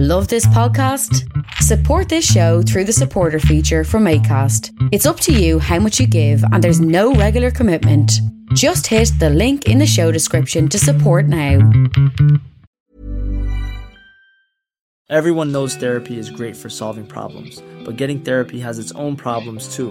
[0.00, 1.28] Love this podcast?
[1.54, 4.70] Support this show through the supporter feature from ACAST.
[4.92, 8.12] It's up to you how much you give, and there's no regular commitment.
[8.54, 11.68] Just hit the link in the show description to support now.
[15.10, 19.74] Everyone knows therapy is great for solving problems, but getting therapy has its own problems
[19.74, 19.90] too,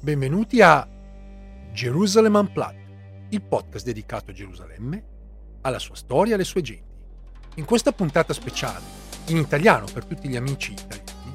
[0.00, 0.88] Benvenuti a
[1.72, 5.04] Jerusalem Unplugged, il podcast dedicato a Gerusalemme,
[5.62, 6.84] alla sua storia e alle sue genti.
[7.56, 8.84] In questa puntata speciale,
[9.26, 11.32] in italiano per tutti gli amici italiani,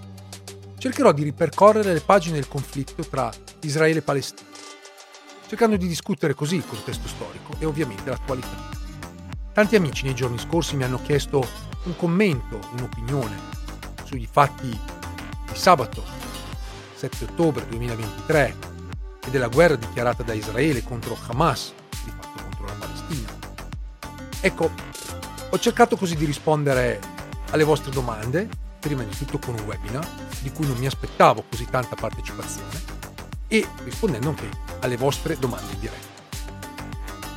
[0.77, 3.29] cercherò di ripercorrere le pagine del conflitto tra
[3.63, 4.47] Israele e Palestina,
[5.45, 8.69] cercando di discutere così il contesto storico e ovviamente l'attualità.
[9.51, 11.45] Tanti amici nei giorni scorsi mi hanno chiesto
[11.83, 13.35] un commento, un'opinione
[14.05, 14.79] sugli fatti di
[15.51, 16.22] sabato
[16.95, 18.55] 7 ottobre 2023
[19.25, 21.73] e della guerra dichiarata da Israele contro Hamas,
[22.03, 23.29] di fatto contro la Palestina.
[24.41, 24.71] Ecco,
[25.49, 26.99] ho cercato così di rispondere
[27.51, 28.49] alle vostre domande,
[28.79, 30.07] prima di tutto con un webinar,
[30.41, 32.81] di cui non mi aspettavo così tanta partecipazione,
[33.47, 34.49] e rispondendo anche
[34.81, 36.21] alle vostre domande in diretta.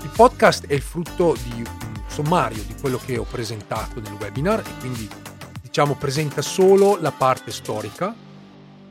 [0.03, 4.61] Il podcast è il frutto di un sommario di quello che ho presentato nel webinar
[4.61, 5.09] e quindi
[5.61, 8.15] diciamo presenta solo la parte storica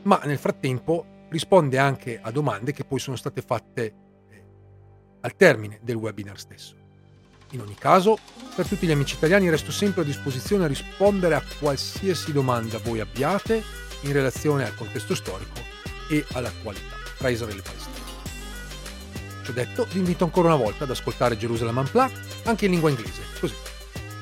[0.06, 3.94] ma nel frattempo risponde anche a domande che poi sono state fatte
[4.30, 4.44] eh,
[5.20, 6.74] al termine del webinar stesso.
[7.50, 8.18] In ogni caso,
[8.54, 13.00] per tutti gli amici italiani resto sempre a disposizione a rispondere a qualsiasi domanda voi
[13.00, 13.62] abbiate
[14.00, 15.60] in relazione al contesto storico
[16.08, 17.94] e all'attualità tra Israele e Palestina.
[19.42, 23.22] Ciò detto, vi invito ancora una volta ad ascoltare Jerusalem Unplugged anche in lingua inglese,
[23.40, 23.54] così,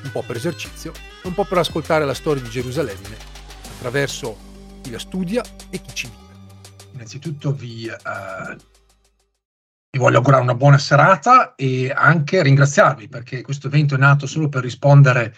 [0.03, 0.91] un po' per esercizio
[1.23, 3.17] un po' per ascoltare la storia di Gerusalemme
[3.77, 4.53] attraverso
[4.85, 6.89] chi la studia e chi ci vive.
[6.93, 8.55] Innanzitutto vi, eh,
[9.89, 14.47] vi voglio augurare una buona serata e anche ringraziarvi perché questo evento è nato solo
[14.47, 15.33] per rispondere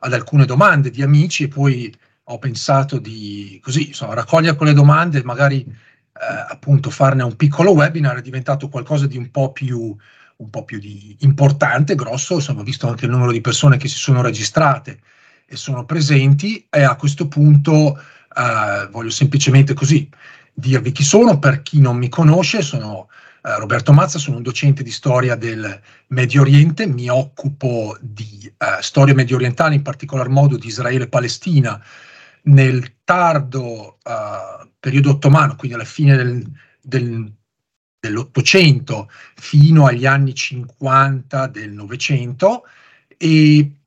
[0.00, 5.20] ad alcune domande di amici e poi ho pensato di così, insomma, raccogliere quelle domande
[5.20, 9.96] e magari eh, appunto farne un piccolo webinar è diventato qualcosa di un po' più
[10.40, 10.78] un po' più
[11.18, 15.00] importante, grosso, insomma, visto anche il numero di persone che si sono registrate
[15.46, 17.98] e sono presenti e a questo punto
[18.38, 20.08] Uh, voglio semplicemente così
[20.54, 23.08] dirvi chi sono, per chi non mi conosce, sono
[23.42, 28.80] uh, Roberto Mazza, sono un docente di storia del Medio Oriente, mi occupo di uh,
[28.80, 31.84] storia medio orientale, in particolar modo di Israele e Palestina,
[32.42, 33.98] nel tardo
[34.78, 36.50] periodo ottomano, quindi alla fine del,
[36.80, 37.32] del,
[37.98, 42.62] dell'Ottocento fino agli anni 50 del Novecento.
[43.16, 43.77] E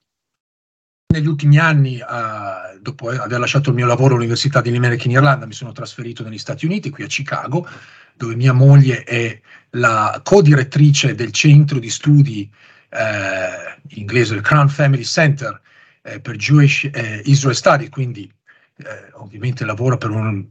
[1.11, 5.45] negli ultimi anni, uh, dopo aver lasciato il mio lavoro all'Università di Limerick in Irlanda,
[5.45, 7.67] mi sono trasferito negli Stati Uniti, qui a Chicago,
[8.15, 9.39] dove mia moglie è
[9.71, 12.49] la co-direttrice del centro di studi
[12.89, 15.59] eh, in inglese, il Crown Family Center
[16.01, 18.31] eh, per Jewish eh, Israel Studies, quindi
[18.77, 20.45] eh, ovviamente lavora per un,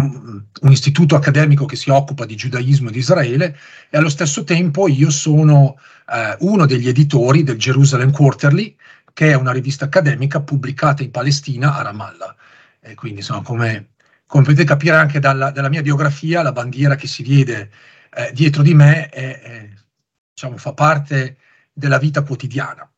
[0.00, 3.56] un, istituto accademico che si occupa di giudaismo di Israele
[3.90, 5.76] e allo stesso tempo io sono
[6.12, 8.76] eh, uno degli editori del Jerusalem Quarterly,
[9.18, 12.36] che è una rivista accademica pubblicata in Palestina a Ramallah.
[12.78, 13.94] E quindi, insomma, come,
[14.26, 17.68] come potete capire anche dalla, dalla, mia biografia, la bandiera che si vede
[18.14, 19.70] eh, dietro di me è, è,
[20.32, 21.38] diciamo, fa parte
[21.72, 22.88] della vita quotidiana.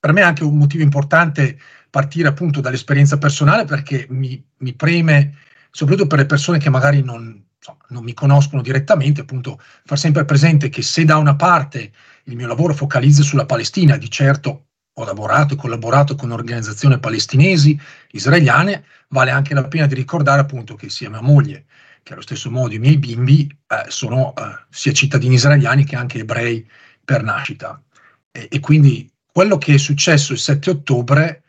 [0.00, 5.36] Per me è anche un motivo importante partire appunto dall'esperienza personale perché mi, mi preme,
[5.70, 10.24] soprattutto per le persone che magari non, insomma, non mi conoscono direttamente, appunto far sempre
[10.24, 11.92] presente che se da una parte
[12.26, 14.66] il mio lavoro focalizza sulla Palestina, di certo
[14.98, 17.78] ho lavorato e collaborato con organizzazioni palestinesi,
[18.12, 21.66] israeliane, vale anche la pena di ricordare appunto che sia mia moglie
[22.06, 26.20] che allo stesso modo i miei bimbi eh, sono eh, sia cittadini israeliani che anche
[26.20, 26.64] ebrei
[27.04, 27.82] per nascita.
[28.30, 31.42] E, e, quindi quello che è successo il 7 ottobre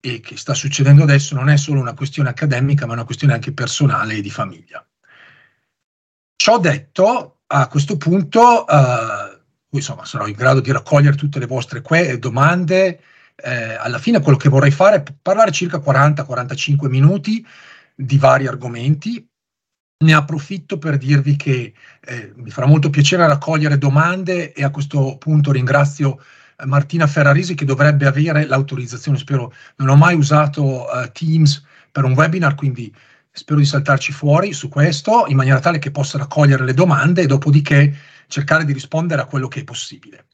[0.00, 3.52] e che sta succedendo adesso non è solo una questione accademica, ma una questione anche
[3.52, 4.84] personale e di famiglia.
[6.34, 9.29] Ciò detto, a questo punto, eh,
[9.70, 13.00] insomma, sarò in grado di raccogliere tutte le vostre que- domande.
[13.42, 17.44] Eh, alla fine quello che vorrei fare è parlare circa 40-45 minuti
[17.94, 19.26] di vari argomenti
[20.02, 25.16] ne approfitto per dirvi che eh, mi farà molto piacere raccogliere domande e a questo
[25.18, 26.18] punto ringrazio
[26.56, 31.62] eh, Martina Ferrarisi che dovrebbe avere l'autorizzazione, spero, non ho mai usato uh, Teams
[31.92, 32.94] per un webinar, quindi
[33.30, 37.26] spero di saltarci fuori su questo in maniera tale che possa raccogliere le domande e
[37.26, 37.94] dopodiché
[38.30, 40.26] cercare di rispondere a quello che è possibile.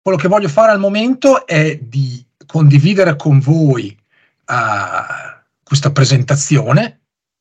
[0.00, 3.94] Quello che voglio fare al momento è di condividere con voi
[4.46, 7.00] uh, questa presentazione.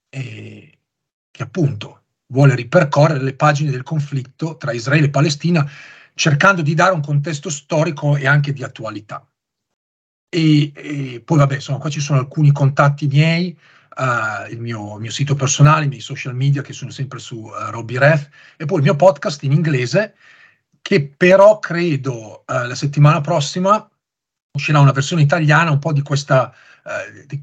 [0.09, 0.77] E,
[1.37, 2.01] che appunto
[2.33, 5.69] vuole ripercorrere le pagine del conflitto tra Israele e Palestina
[6.15, 9.25] cercando di dare un contesto storico e anche di attualità.
[10.27, 13.55] E, e poi vabbè, insomma, qua ci sono alcuni contatti miei,
[13.97, 17.69] uh, il, mio, mio, sito personale, i miei social media che sono sempre su uh,
[17.69, 20.15] Robbie Ref e poi il mio podcast in inglese
[20.81, 23.89] che però credo uh, la settimana prossima
[24.53, 26.53] uscirà una versione italiana un po' di questa,
[26.83, 27.41] uh, di,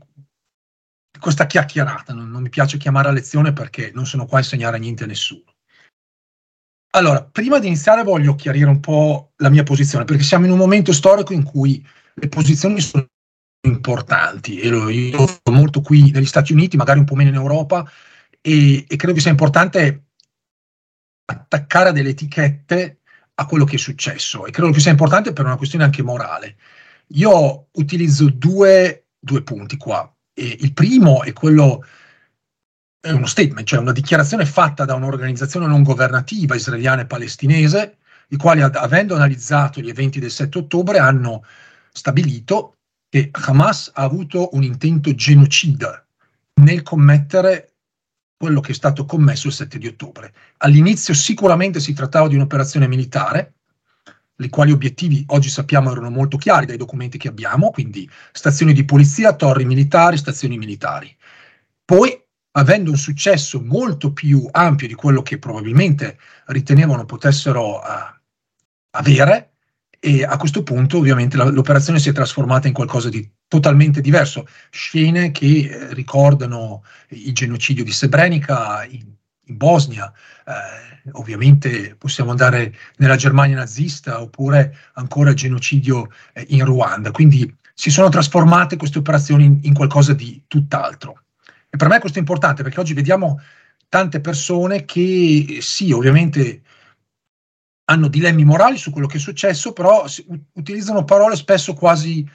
[1.18, 4.78] questa chiacchierata, non, non mi piace chiamare a lezione perché non sono qua a insegnare
[4.78, 5.52] niente a nessuno.
[6.94, 10.58] Allora, prima di iniziare voglio chiarire un po' la mia posizione, perché siamo in un
[10.58, 11.84] momento storico in cui
[12.14, 13.08] le posizioni sono
[13.64, 17.36] importanti e lo, io sono molto qui negli Stati Uniti, magari un po' meno in
[17.36, 17.88] Europa,
[18.40, 20.04] e, e credo che sia importante
[21.26, 23.00] attaccare delle etichette
[23.34, 26.56] a quello che è successo e credo che sia importante per una questione anche morale.
[27.08, 30.08] Io utilizzo due, due punti qua.
[30.32, 31.84] E il primo è quello,
[33.00, 38.36] è uno statement, cioè una dichiarazione fatta da un'organizzazione non governativa israeliana e palestinese, i
[38.36, 41.44] quali avendo analizzato gli eventi del 7 ottobre hanno
[41.92, 42.78] stabilito
[43.14, 46.04] che Hamas ha avuto un intento genocida
[46.54, 47.74] nel commettere
[48.36, 50.34] quello che è stato commesso il 7 di ottobre.
[50.56, 53.52] All'inizio sicuramente si trattava di un'operazione militare,
[54.38, 58.84] i quali obiettivi oggi sappiamo erano molto chiari dai documenti che abbiamo, quindi stazioni di
[58.84, 61.16] polizia, torri militari, stazioni militari.
[61.84, 62.20] Poi,
[62.56, 67.82] avendo un successo molto più ampio di quello che probabilmente ritenevano potessero uh,
[68.90, 69.53] avere,
[70.06, 74.46] e a questo punto ovviamente la, l'operazione si è trasformata in qualcosa di totalmente diverso.
[74.68, 79.06] Scene che eh, ricordano il genocidio di Srebrenica in,
[79.46, 80.12] in Bosnia,
[80.44, 87.10] eh, ovviamente possiamo andare nella Germania nazista oppure ancora il genocidio eh, in Ruanda.
[87.10, 91.22] Quindi si sono trasformate queste operazioni in, in qualcosa di tutt'altro.
[91.70, 93.40] E per me questo è importante perché oggi vediamo
[93.88, 96.60] tante persone che sì, ovviamente
[97.86, 100.04] hanno dilemmi morali su quello che è successo, però
[100.52, 102.26] utilizzano parole spesso quasi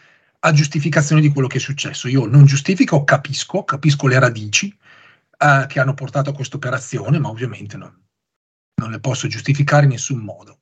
[0.41, 2.07] a giustificazione di quello che è successo.
[2.07, 4.75] Io non giustifico, capisco, capisco le radici
[5.37, 7.94] eh, che hanno portato a questa operazione, ma ovviamente non,
[8.75, 10.59] non le posso giustificare in nessun modo.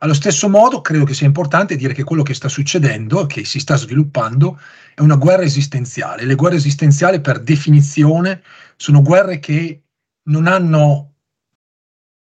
[0.00, 3.58] Allo stesso modo, credo che sia importante dire che quello che sta succedendo, che si
[3.58, 4.60] sta sviluppando,
[4.94, 6.26] è una guerra esistenziale.
[6.26, 8.42] Le guerre esistenziali, per definizione,
[8.76, 9.84] sono guerre che
[10.24, 11.13] non hanno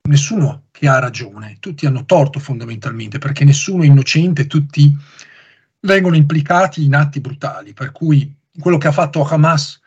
[0.07, 4.95] nessuno che ha ragione, tutti hanno torto fondamentalmente, perché nessuno è innocente, tutti
[5.81, 9.79] vengono implicati in atti brutali, per cui quello che ha fatto Hamas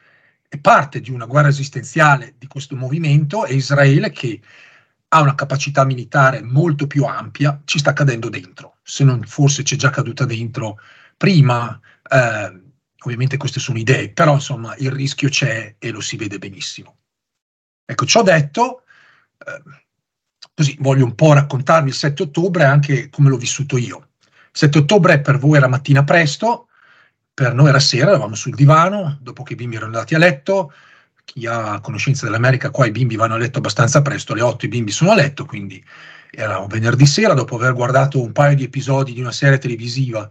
[0.48, 4.40] è parte di una guerra esistenziale di questo movimento e Israele che
[5.12, 8.76] ha una capacità militare molto più ampia, ci sta cadendo dentro.
[8.82, 10.78] Se non forse c'è già caduta dentro
[11.16, 12.62] prima, eh,
[13.04, 16.96] ovviamente queste sono idee, però insomma il rischio c'è e lo si vede benissimo.
[17.84, 18.84] Ecco, ciò detto,
[19.38, 19.62] eh,
[20.60, 24.08] così voglio un po' raccontarvi il 7 ottobre anche come l'ho vissuto io.
[24.20, 26.68] Il 7 ottobre per voi era mattina presto,
[27.32, 30.74] per noi era sera, eravamo sul divano, dopo che i bimbi erano andati a letto,
[31.24, 34.68] chi ha conoscenza dell'America, qua i bimbi vanno a letto abbastanza presto, alle 8 i
[34.68, 35.82] bimbi sono a letto, quindi
[36.30, 40.28] era un venerdì sera, dopo aver guardato un paio di episodi di una serie televisiva,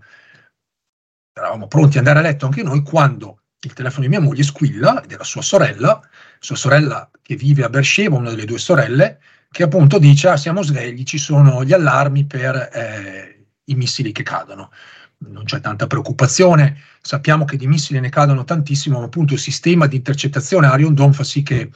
[1.33, 5.01] eravamo pronti ad andare a letto anche noi, quando il telefono di mia moglie squilla,
[5.01, 5.99] ed era sua sorella,
[6.37, 9.19] sua sorella che vive a Beersheba, una delle due sorelle,
[9.51, 14.23] che appunto dice, ah, siamo svegli, ci sono gli allarmi per eh, i missili che
[14.23, 14.71] cadono.
[15.19, 19.87] non c'è tanta preoccupazione, sappiamo che di missili ne cadono tantissimo, ma appunto il sistema
[19.87, 21.69] di intercettazione Iron Dome fa sì che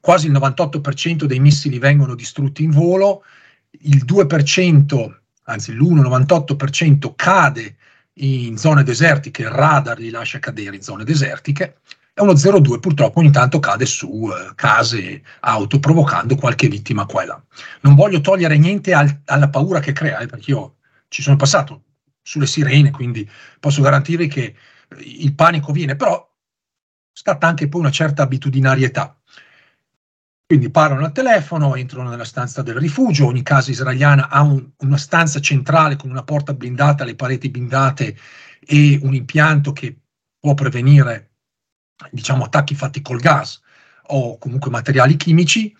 [0.00, 3.24] quasi il 98% dei missili vengono distrutti in volo,
[3.82, 7.76] il 2%, anzi l'1,98% cade
[8.14, 11.78] in zone desertiche, il radar li lascia cadere in zone desertiche,
[12.18, 17.22] e uno 0,2 purtroppo ogni tanto cade su eh, case, auto, provocando qualche vittima qua
[17.22, 17.42] e là.
[17.82, 21.84] Non voglio togliere niente al, alla paura che crea, eh, perché io ci sono passato
[22.20, 23.28] sulle sirene, quindi
[23.60, 24.56] posso garantirvi che
[24.98, 26.28] il panico viene, però
[27.12, 29.16] scatta anche poi una certa abitudinarietà.
[30.44, 34.96] Quindi parlano al telefono, entrano nella stanza del rifugio, ogni casa israeliana ha un, una
[34.96, 38.16] stanza centrale con una porta blindata, le pareti blindate
[38.58, 40.00] e un impianto che
[40.40, 41.28] può prevenire
[42.10, 43.60] diciamo, attacchi fatti col gas
[44.08, 45.74] o comunque materiali chimici.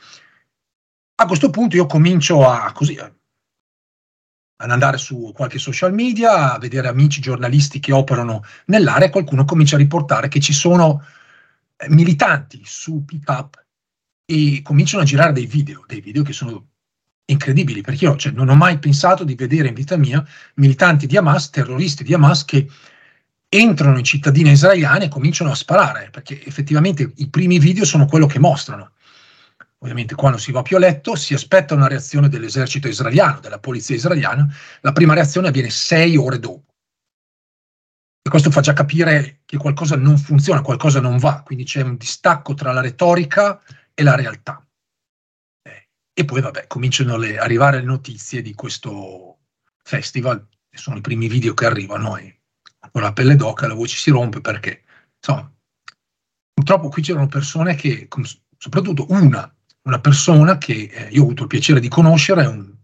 [1.21, 6.89] A questo punto io comincio a, così, ad andare su qualche social media, a vedere
[6.89, 11.05] amici giornalisti che operano nell'area qualcuno comincia a riportare che ci sono
[11.77, 13.65] eh, militanti su pick-up
[14.25, 16.67] e cominciano a girare dei video, dei video che sono
[17.27, 21.17] incredibili, perché io cioè, non ho mai pensato di vedere in vita mia militanti di
[21.17, 22.69] Hamas, terroristi di Hamas che
[23.49, 28.26] entrano in cittadine israeliane e cominciano a sparare, perché effettivamente i primi video sono quello
[28.26, 28.93] che mostrano.
[29.78, 33.95] Ovviamente quando si va più a letto si aspetta una reazione dell'esercito israeliano, della polizia
[33.95, 34.47] israeliana,
[34.81, 36.75] la prima reazione avviene sei ore dopo.
[38.21, 41.97] E questo fa già capire che qualcosa non funziona, qualcosa non va, quindi c'è un
[41.97, 43.62] distacco tra la retorica
[43.95, 44.67] e la realtà.
[45.62, 49.38] Eh, e poi, vabbè, cominciano le, arrivare le notizie di questo
[49.83, 52.38] festival, sono i primi video che arrivano e
[52.90, 54.83] con la pelle d'oca la voce si rompe perché,
[55.16, 55.50] insomma,
[56.52, 58.09] purtroppo qui c'erano persone che,
[58.57, 59.52] soprattutto una,
[59.83, 62.75] una persona che eh, io ho avuto il piacere di conoscere, un,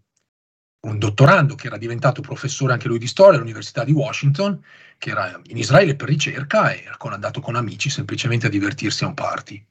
[0.87, 4.63] un dottorando che era diventato professore anche lui di storia all'Università di Washington,
[4.99, 9.09] che era in Israele per ricerca e era andato con amici semplicemente a divertirsi a
[9.09, 9.65] un party.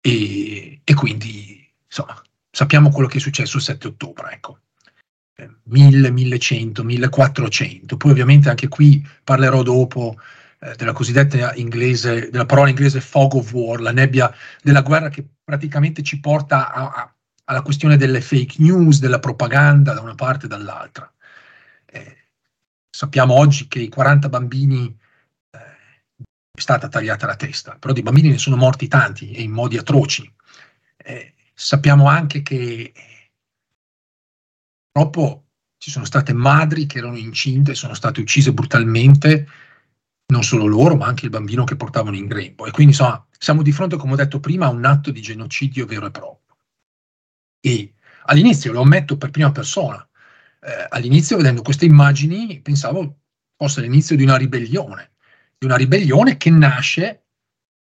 [0.00, 4.60] E, e quindi, insomma, sappiamo quello che è successo il 7 ottobre, ecco.
[5.64, 7.96] 1000, 1100, 1400.
[7.96, 10.16] Poi ovviamente anche qui parlerò dopo
[10.60, 14.32] eh, della cosiddetta inglese, della parola inglese fog of war, la nebbia
[14.62, 19.94] della guerra che praticamente ci porta a, a, alla questione delle fake news, della propaganda
[19.94, 21.12] da una parte e dall'altra.
[21.86, 22.16] Eh,
[22.90, 24.96] sappiamo oggi che i 40 bambini
[26.60, 29.78] è stata tagliata la testa, però di bambini ne sono morti tanti e in modi
[29.78, 30.30] atroci.
[30.96, 32.92] Eh, sappiamo anche che
[35.00, 35.46] purtroppo
[35.78, 39.46] ci sono state madri che erano incinte e sono state uccise brutalmente,
[40.26, 42.66] non solo loro, ma anche il bambino che portavano in grembo.
[42.66, 45.86] E quindi insomma, siamo di fronte, come ho detto prima, a un atto di genocidio
[45.86, 46.56] vero e proprio.
[47.60, 50.06] E all'inizio lo ammetto per prima persona.
[50.60, 53.16] Eh, all'inizio, vedendo queste immagini, pensavo
[53.56, 55.12] fosse l'inizio di una ribellione
[55.60, 57.26] di una ribellione che nasce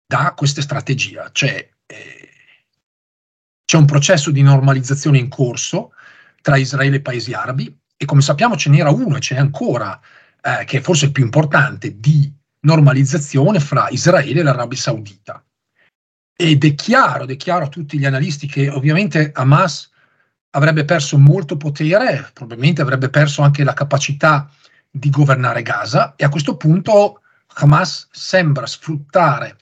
[0.06, 2.30] da questa strategia, cioè eh,
[3.64, 5.94] c'è un processo di normalizzazione in corso
[6.42, 9.98] tra Israele e paesi arabi e come sappiamo ce n'era uno e c'è ancora,
[10.42, 12.30] eh, che è forse il più importante, di
[12.60, 15.42] normalizzazione fra Israele e l'Arabia Saudita.
[16.36, 19.90] Ed è chiaro, ed è chiaro a tutti gli analisti che ovviamente Hamas
[20.50, 24.50] avrebbe perso molto potere, probabilmente avrebbe perso anche la capacità
[24.90, 27.22] di governare Gaza e a questo punto
[27.54, 29.58] Hamas sembra sfruttare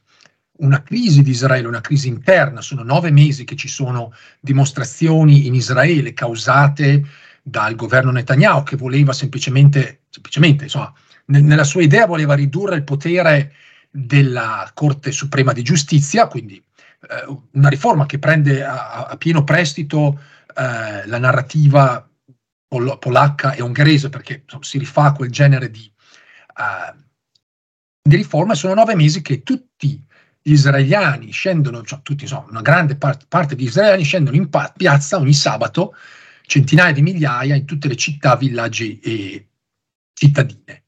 [0.61, 5.55] una crisi di Israele, una crisi interna, sono nove mesi che ci sono dimostrazioni in
[5.55, 7.05] Israele causate
[7.43, 10.93] dal governo Netanyahu che voleva semplicemente, semplicemente insomma,
[11.27, 13.53] nel, nella sua idea voleva ridurre il potere
[13.91, 20.21] della Corte Suprema di Giustizia, quindi eh, una riforma che prende a, a pieno prestito
[20.55, 22.07] eh, la narrativa
[22.69, 25.91] pol- polacca e ungherese perché insomma, si rifà a quel genere di...
[26.57, 27.09] Uh,
[28.03, 28.55] di riforma.
[28.55, 30.03] Sono nove mesi che tutti
[30.43, 34.73] gli israeliani scendono, cioè tutti, insomma, una grande parte, parte degli israeliani scendono in pa-
[34.77, 35.95] piazza ogni sabato,
[36.43, 39.49] centinaia di migliaia in tutte le città, villaggi e
[40.13, 40.85] cittadine.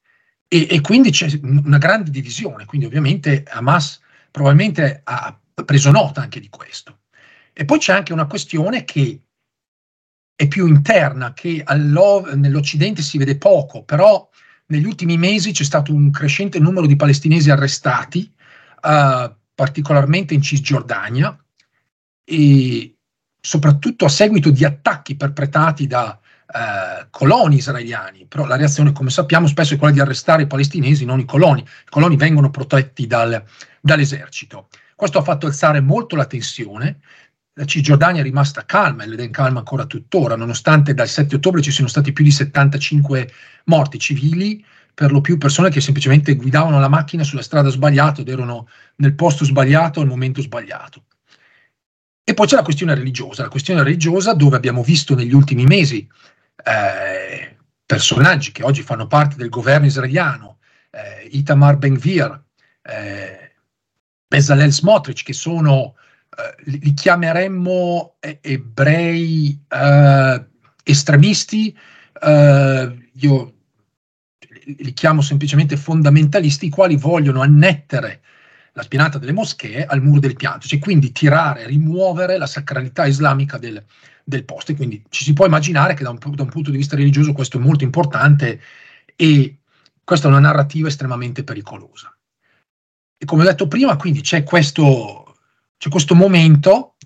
[0.49, 6.41] E, e quindi c'è una grande divisione, quindi ovviamente Hamas probabilmente ha preso nota anche
[6.41, 7.01] di questo.
[7.53, 9.21] E poi c'è anche una questione che
[10.35, 14.29] è più interna, che nell'Occidente si vede poco, però
[14.67, 18.33] negli ultimi mesi c'è stato un crescente numero di palestinesi arrestati,
[18.83, 21.37] uh, particolarmente in Cisgiordania,
[22.25, 22.97] e
[23.41, 28.27] soprattutto a seguito di attacchi perpetrati da uh, coloni israeliani.
[28.27, 31.61] Però la reazione, come sappiamo, spesso è quella di arrestare i palestinesi, non i coloni.
[31.61, 33.43] I coloni vengono protetti dal,
[33.81, 34.69] dall'esercito.
[34.95, 37.01] Questo ha fatto alzare molto la tensione
[37.55, 41.71] la Cisgiordania è rimasta calma ed è calma ancora tuttora, nonostante dal 7 ottobre ci
[41.71, 43.31] siano stati più di 75
[43.67, 48.29] morti civili, per lo più persone che semplicemente guidavano la macchina sulla strada sbagliata ed
[48.29, 51.05] erano nel posto sbagliato al momento sbagliato.
[52.25, 56.09] E poi c'è la questione religiosa, la questione religiosa dove abbiamo visto negli ultimi mesi
[56.65, 60.59] eh, personaggi che oggi fanno parte del governo israeliano,
[60.91, 62.43] eh, Itamar Ben-Gvir,
[62.83, 63.55] eh,
[64.27, 65.95] Bezalel Smotrich, che sono,
[66.37, 70.47] eh, li, chiameremmo ebrei eh,
[70.85, 71.77] estremisti,
[72.21, 73.55] eh, io
[74.65, 78.23] li chiamo semplicemente fondamentalisti, i quali vogliono annettere
[78.75, 83.59] la spianata delle moschee al muro del pianto, cioè quindi tirare, rimuovere la sacralità islamica
[83.59, 83.83] del,
[84.25, 84.73] del posto.
[84.73, 87.33] E quindi ci si può immaginare che da un, da un, punto di vista religioso
[87.33, 88.61] questo è molto importante
[89.15, 89.59] e
[90.03, 92.15] questa è una narrativa estremamente pericolosa.
[93.19, 95.37] E come ho detto prima, quindi c'è questo,
[95.77, 96.97] c'è questo momento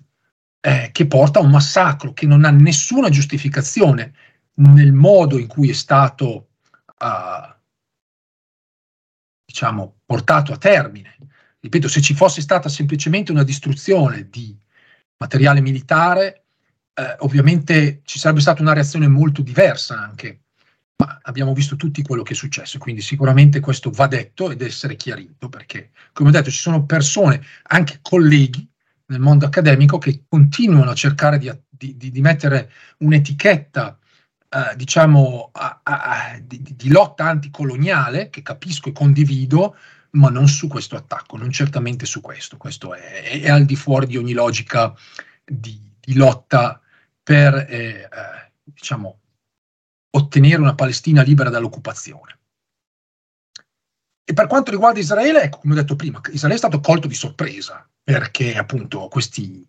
[0.61, 4.13] eh, che porta a un massacro che non ha nessuna giustificazione
[4.55, 6.46] nel modo in cui è stato
[6.99, 7.55] uh,
[9.45, 11.15] diciamo, portato a termine.
[11.59, 14.55] Ripeto, se ci fosse stata semplicemente una distruzione di
[15.17, 16.43] materiale militare,
[16.93, 20.41] eh, ovviamente ci sarebbe stata una reazione molto diversa anche,
[20.97, 24.95] ma abbiamo visto tutti quello che è successo, quindi sicuramente questo va detto ed essere
[24.95, 28.67] chiarito, perché come ho detto ci sono persone, anche colleghi
[29.07, 31.51] nel mondo accademico, che continuano a cercare di,
[31.95, 33.97] di, di mettere un'etichetta
[34.49, 39.75] eh, diciamo, a, a, di, di, lotta anticoloniale, che capisco e condivido,
[40.11, 42.57] ma non su questo attacco, non certamente su questo.
[42.57, 44.93] Questo è, è, è al di fuori di ogni logica
[45.43, 46.81] di, di lotta
[47.21, 49.19] per, eh, eh, diciamo,
[50.11, 52.39] ottenere una Palestina libera dall'occupazione.
[54.23, 57.13] E per quanto riguarda Israele, ecco, come ho detto prima, Israele è stato colto di
[57.13, 59.65] sorpresa, perché appunto questi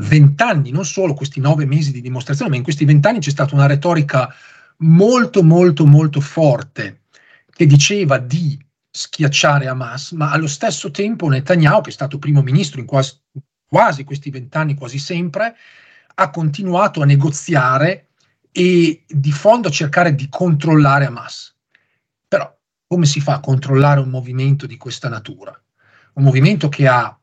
[0.00, 3.66] vent'anni, non solo questi nove mesi di dimostrazione, ma in questi vent'anni c'è stata una
[3.66, 4.32] retorica
[4.78, 7.02] molto, molto, molto forte
[7.50, 8.58] che diceva di
[8.90, 13.14] schiacciare Hamas, ma allo stesso tempo Netanyahu, che è stato primo ministro in quasi,
[13.66, 15.56] quasi questi vent'anni, quasi sempre,
[16.14, 18.10] ha continuato a negoziare
[18.52, 21.56] e di fondo a cercare di controllare Hamas.
[22.28, 25.60] Però come si fa a controllare un movimento di questa natura?
[26.14, 27.18] Un movimento che ha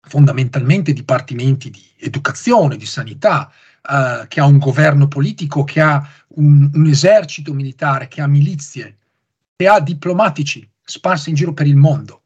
[0.00, 3.50] fondamentalmente dipartimenti di educazione, di sanità,
[3.88, 8.98] eh, che ha un governo politico, che ha un, un, esercito militare, che ha milizie,
[9.56, 12.22] che ha diplomatici sparsi in giro per il mondo.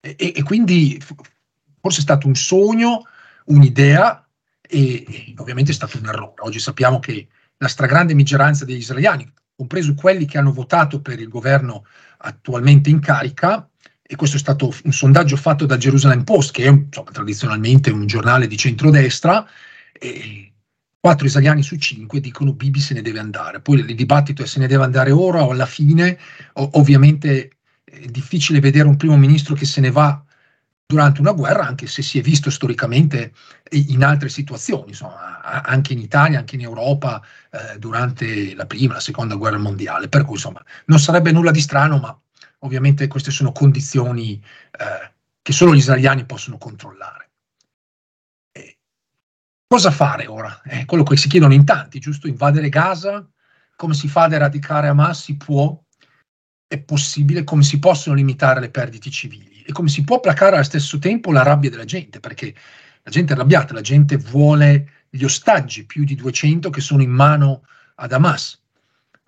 [0.00, 1.00] E, e, e quindi
[1.80, 3.02] forse è stato un sogno,
[3.46, 4.26] un'idea
[4.60, 6.42] e, e ovviamente è stato un errore.
[6.42, 11.28] Oggi sappiamo che la stragrande maggioranza degli israeliani, compreso quelli che hanno votato per il
[11.28, 11.84] governo
[12.18, 13.68] attualmente in carica,
[14.10, 18.06] e questo è stato un sondaggio fatto da Jerusalem Post, che è insomma, tradizionalmente un
[18.06, 19.46] giornale di centrodestra,
[19.92, 20.50] e
[20.98, 23.60] quattro israeliani su cinque dicono Bibi se ne deve andare.
[23.60, 26.18] Poi il dibattito è se ne deve andare ora o alla fine,
[26.54, 27.50] o, ovviamente
[27.84, 30.24] è difficile vedere un primo ministro che se ne va
[30.86, 33.34] durante una guerra, anche se si è visto storicamente
[33.72, 39.00] in altre situazioni, insomma, anche in Italia, anche in Europa, eh, durante la prima la
[39.00, 40.08] seconda guerra mondiale.
[40.08, 42.18] Per cui, insomma, non sarebbe nulla di strano, ma
[42.60, 47.30] ovviamente queste sono condizioni eh, che solo gli israeliani possono controllare.
[48.52, 48.78] E
[49.66, 50.62] cosa fare ora?
[50.62, 52.28] È quello che si chiedono in tanti, giusto?
[52.28, 53.28] Invadere Gaza?
[53.76, 55.24] Come si fa ad eradicare Hamas?
[55.24, 55.80] Si può?
[56.66, 57.44] È possibile?
[57.44, 59.58] Come si possono limitare le perdite civili?
[59.68, 62.54] e come si può placare allo stesso tempo la rabbia della gente, perché
[63.02, 67.10] la gente è arrabbiata, la gente vuole gli ostaggi, più di 200 che sono in
[67.10, 67.64] mano
[67.96, 68.62] ad Hamas.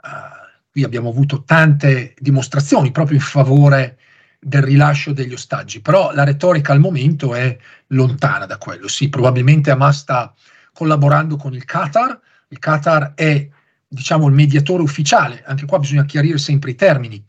[0.02, 0.39] Uh,
[0.70, 3.98] qui abbiamo avuto tante dimostrazioni proprio in favore
[4.38, 7.56] del rilascio degli ostaggi, però la retorica al momento è
[7.88, 8.88] lontana da quello.
[8.88, 10.32] Sì, probabilmente Hamas sta
[10.72, 13.48] collaborando con il Qatar, il Qatar è
[13.86, 17.22] diciamo il mediatore ufficiale, anche qua bisogna chiarire sempre i termini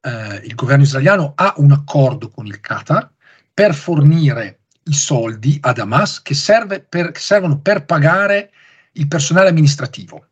[0.00, 3.10] eh, il governo israeliano ha un accordo con il Qatar
[3.52, 8.50] per fornire i soldi ad Hamas che, serve per, che servono per pagare
[8.92, 10.26] il personale amministrativo.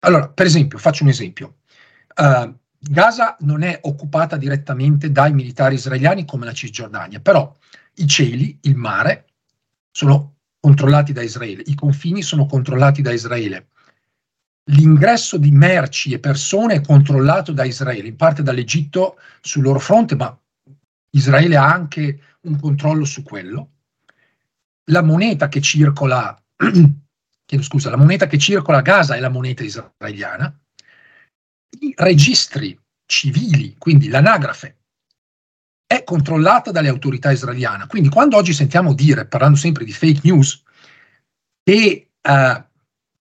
[0.00, 1.56] Allora, per esempio, faccio un esempio.
[2.20, 7.54] Uh, Gaza non è occupata direttamente dai militari israeliani come la Cisgiordania, però
[7.94, 9.26] i cieli, il mare,
[9.90, 13.68] sono controllati da Israele, i confini sono controllati da Israele
[14.70, 20.14] l'ingresso di merci e persone è controllato da Israele, in parte dall'Egitto sul loro fronte,
[20.14, 20.36] ma
[21.10, 23.70] Israele ha anche un controllo su quello.
[24.84, 29.62] La moneta che circola, chiedo scusa, la moneta che circola a Gaza è la moneta
[29.62, 30.54] israeliana.
[31.78, 34.76] I registri civili, quindi l'anagrafe,
[35.86, 37.86] è controllata dalle autorità israeliane.
[37.86, 40.62] Quindi quando oggi sentiamo dire, parlando sempre di fake news,
[41.62, 42.64] che uh,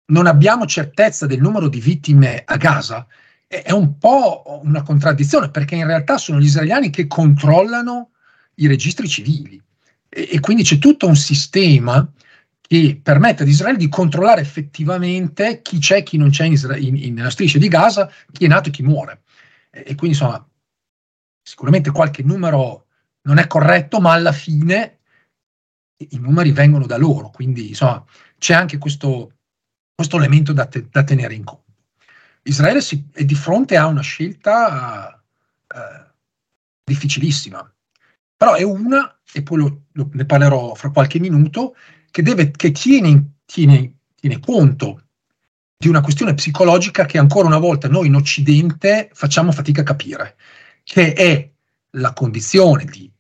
[0.08, 3.06] non abbiamo certezza del numero di vittime a Gaza,
[3.48, 8.12] è un po' una contraddizione perché in realtà sono gli israeliani che controllano
[8.56, 9.62] i registri civili
[10.10, 12.08] e, e quindi c'è tutto un sistema
[12.68, 16.96] che permette ad Israele di controllare effettivamente chi c'è, chi non c'è in Isra- in,
[16.96, 19.22] in, nella striscia di Gaza, chi è nato e chi muore.
[19.70, 20.48] E, e, quindi insomma,
[21.42, 22.88] sicuramente qualche numero
[23.24, 25.00] non è corretto, ma alla fine
[25.98, 28.04] i numeri vengono da loro, quindi insomma
[28.38, 29.32] c'è anche questo,
[29.94, 31.64] questo elemento da, te, da, tenere in conto.
[32.44, 35.24] Israele si, è di fronte a una scelta
[35.68, 36.12] eh,
[36.84, 37.74] difficilissima,
[38.36, 41.76] però è una, e poi lo, lo, ne parlerò fra qualche minuto,
[42.16, 45.02] che, deve, che tiene, tiene, tiene conto
[45.78, 50.38] di una questione psicologica che ancora una volta noi in Occidente facciamo fatica a capire,
[50.84, 51.50] che è
[51.98, 53.12] la condizione di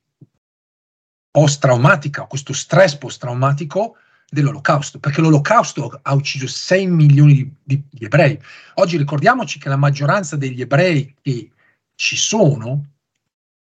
[1.30, 3.98] post-traumatica, questo stress post-traumatico
[4.30, 8.40] dell'olocausto, perché l'olocausto ha ucciso 6 milioni di, di, di, ebrei.
[8.76, 11.52] Oggi ricordiamoci che la maggioranza degli ebrei che
[11.96, 12.92] ci sono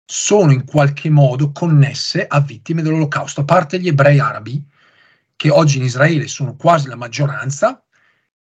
[0.04, 4.64] sono in qualche modo connesse a vittime dell'olocausto, a parte gli ebrei arabi,
[5.36, 7.84] che oggi in Israele sono quasi la maggioranza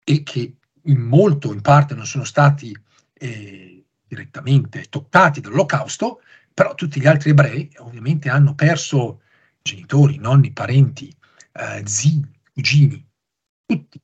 [0.04, 2.76] e che in molto, in parte, non sono stati
[3.14, 6.20] eh, direttamente toccati dall'olocausto,
[6.52, 9.22] però tutti gli altri ebrei ovviamente hanno perso
[9.62, 11.14] genitori, nonni, parenti,
[11.52, 13.04] eh, zii, cugini,
[13.64, 14.00] tutti.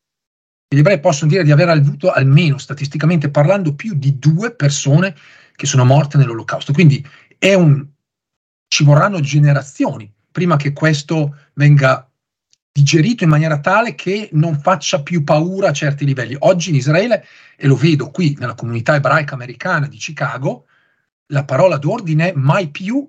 [0.71, 5.15] Gli ebrei possono dire di aver avuto almeno statisticamente parlando più di due persone
[5.55, 6.73] che sono morte nell'olocausto.
[6.73, 7.05] Quindi
[7.41, 7.87] un,
[8.69, 12.08] ci vorranno generazioni prima che questo venga
[12.73, 16.37] digerito in maniera tale che non faccia più paura a certi livelli.
[16.39, 17.25] Oggi in Israele,
[17.57, 20.67] e lo vedo qui nella comunità ebraica americana di Chicago,
[21.27, 23.09] la parola d'ordine è mai più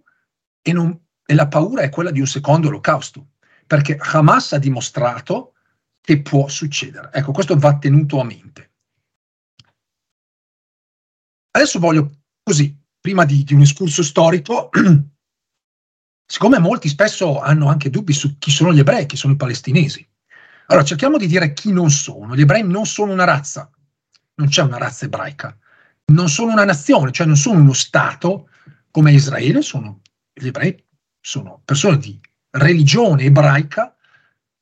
[0.61, 3.29] e, non, e la paura è quella di un secondo olocausto,
[3.65, 5.53] perché Hamas ha dimostrato
[6.01, 7.09] che può succedere.
[7.13, 8.71] Ecco, questo va tenuto a mente.
[11.51, 12.11] Adesso voglio
[12.43, 14.69] così, prima di, di un escurso storico,
[16.31, 20.07] siccome molti spesso hanno anche dubbi su chi sono gli ebrei, chi sono i palestinesi,
[20.67, 22.35] allora cerchiamo di dire chi non sono.
[22.35, 23.67] Gli ebrei non sono una razza,
[24.35, 25.57] non c'è una razza ebraica,
[26.13, 28.49] non sono una nazione, cioè non sono uno Stato
[28.91, 30.85] come Israele, sono, gli ebrei
[31.19, 32.19] sono persone di
[32.51, 33.95] religione ebraica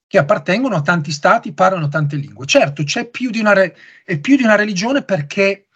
[0.07, 2.45] che appartengono a tanti stati, parlano tante lingue.
[2.45, 3.75] Certo, c'è più di una, re,
[4.21, 5.67] più di una religione perché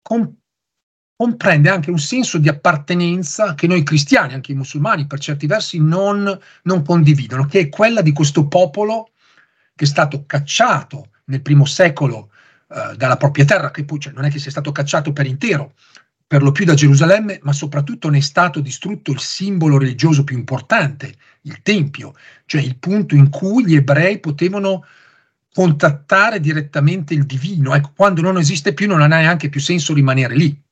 [0.00, 0.34] con,
[1.16, 5.78] comprende anche un senso di appartenenza che noi cristiani, anche i musulmani per certi versi,
[5.78, 9.10] non, non condividono, che è quella di questo popolo
[9.74, 12.30] che è stato cacciato nel primo secolo
[12.68, 15.72] eh, dalla propria terra, che poi cioè, non è che sia stato cacciato per intero,
[16.26, 20.36] per lo più da Gerusalemme, ma soprattutto ne è stato distrutto il simbolo religioso più
[20.36, 24.84] importante, il Tempio, cioè il punto in cui gli ebrei potevano
[25.54, 27.74] contattare direttamente il divino.
[27.74, 30.64] Ecco, quando non esiste più non ha neanche più senso rimanere lì.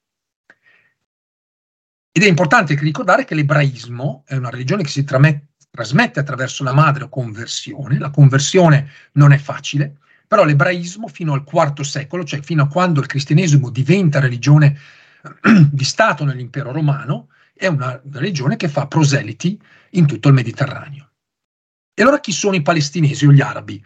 [2.16, 7.02] Ed è importante ricordare che l'ebraismo è una religione che si trasmette attraverso la madre
[7.02, 7.98] o conversione.
[7.98, 9.96] La conversione non è facile,
[10.28, 14.78] però l'ebraismo fino al IV secolo, cioè fino a quando il cristianesimo diventa religione
[15.72, 21.10] di Stato nell'impero romano, è una religione che fa proseliti in tutto il Mediterraneo.
[21.92, 23.84] E allora chi sono i palestinesi o gli arabi?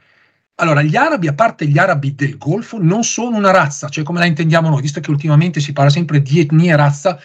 [0.57, 4.19] Allora, gli arabi, a parte gli arabi del Golfo, non sono una razza, cioè come
[4.19, 7.19] la intendiamo noi, visto che ultimamente si parla sempre di etnia e razza,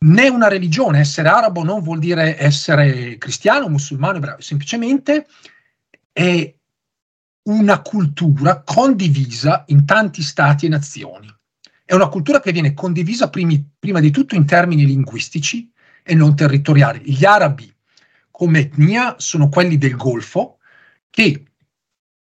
[0.00, 5.26] né una religione, essere arabo non vuol dire essere cristiano, musulmano, ebreo, semplicemente
[6.12, 6.54] è
[7.48, 11.34] una cultura condivisa in tanti stati e nazioni.
[11.84, 16.36] È una cultura che viene condivisa primi, prima di tutto in termini linguistici e non
[16.36, 17.00] territoriali.
[17.10, 17.74] Gli arabi
[18.30, 20.58] come etnia sono quelli del Golfo
[21.08, 21.44] che,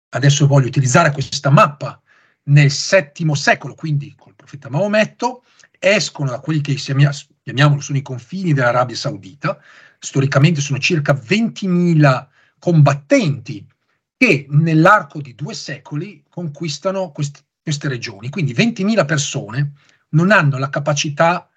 [0.10, 2.02] adesso voglio utilizzare questa mappa,
[2.44, 5.44] nel VII secolo, quindi col profeta Maometto,
[5.78, 6.72] escono da quelli che
[7.44, 9.60] chiamiamolo sono i confini dell'Arabia Saudita,
[10.00, 12.28] storicamente sono circa 20.000
[12.60, 13.66] combattenti
[14.18, 18.30] che nell'arco di due secoli conquistano questi, queste regioni.
[18.30, 19.74] Quindi 20.000 persone
[20.10, 21.50] non hanno la capacità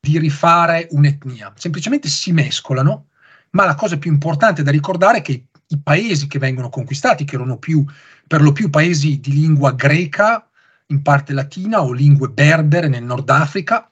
[0.00, 3.08] di rifare un'etnia, semplicemente si mescolano,
[3.50, 7.34] ma la cosa più importante da ricordare è che i paesi che vengono conquistati, che
[7.34, 7.84] erano più,
[8.26, 10.48] per lo più paesi di lingua greca,
[10.86, 13.88] in parte latina o lingue berbere nel Nord Africa,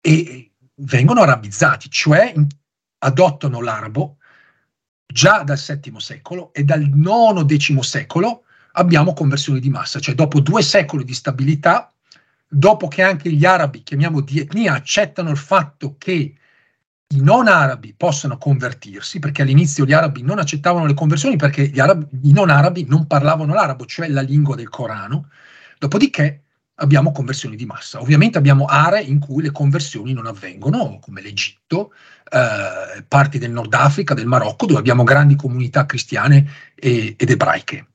[0.00, 2.34] e vengono arabizzati, cioè
[2.98, 4.16] adottano l'arabo
[5.06, 10.62] già dal VII secolo e dal IX-X secolo abbiamo conversioni di massa, cioè dopo due
[10.62, 11.92] secoli di stabilità,
[12.48, 16.34] dopo che anche gli arabi, chiamiamo di etnia, accettano il fatto che
[17.06, 22.06] i non arabi possano convertirsi, perché all'inizio gli arabi non accettavano le conversioni perché arabi,
[22.22, 25.28] i non arabi non parlavano l'arabo, cioè la lingua del Corano,
[25.78, 26.41] dopodiché
[26.82, 28.00] abbiamo conversioni di massa.
[28.00, 31.92] Ovviamente abbiamo aree in cui le conversioni non avvengono, come l'Egitto,
[32.30, 37.86] eh, parti del Nord Africa, del Marocco, dove abbiamo grandi comunità cristiane e, ed ebraiche.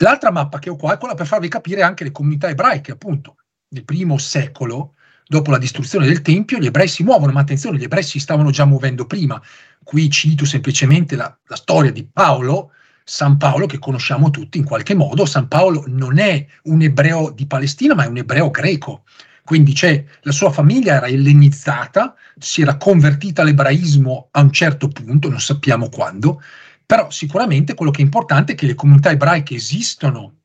[0.00, 3.36] L'altra mappa che ho qua è quella per farvi capire anche le comunità ebraiche, appunto.
[3.70, 4.94] Nel primo secolo,
[5.26, 8.50] dopo la distruzione del Tempio, gli ebrei si muovono, ma attenzione, gli ebrei si stavano
[8.50, 9.40] già muovendo prima.
[9.82, 12.72] Qui cito semplicemente la, la storia di Paolo,
[13.08, 15.24] San Paolo che conosciamo tutti in qualche modo.
[15.24, 19.04] San Paolo non è un ebreo di Palestina, ma è un ebreo greco.
[19.42, 19.74] Quindi
[20.20, 25.88] la sua famiglia era ellenizzata, si era convertita all'ebraismo a un certo punto, non sappiamo
[25.88, 26.42] quando,
[26.84, 30.40] però sicuramente quello che è importante è che le comunità ebraiche esistono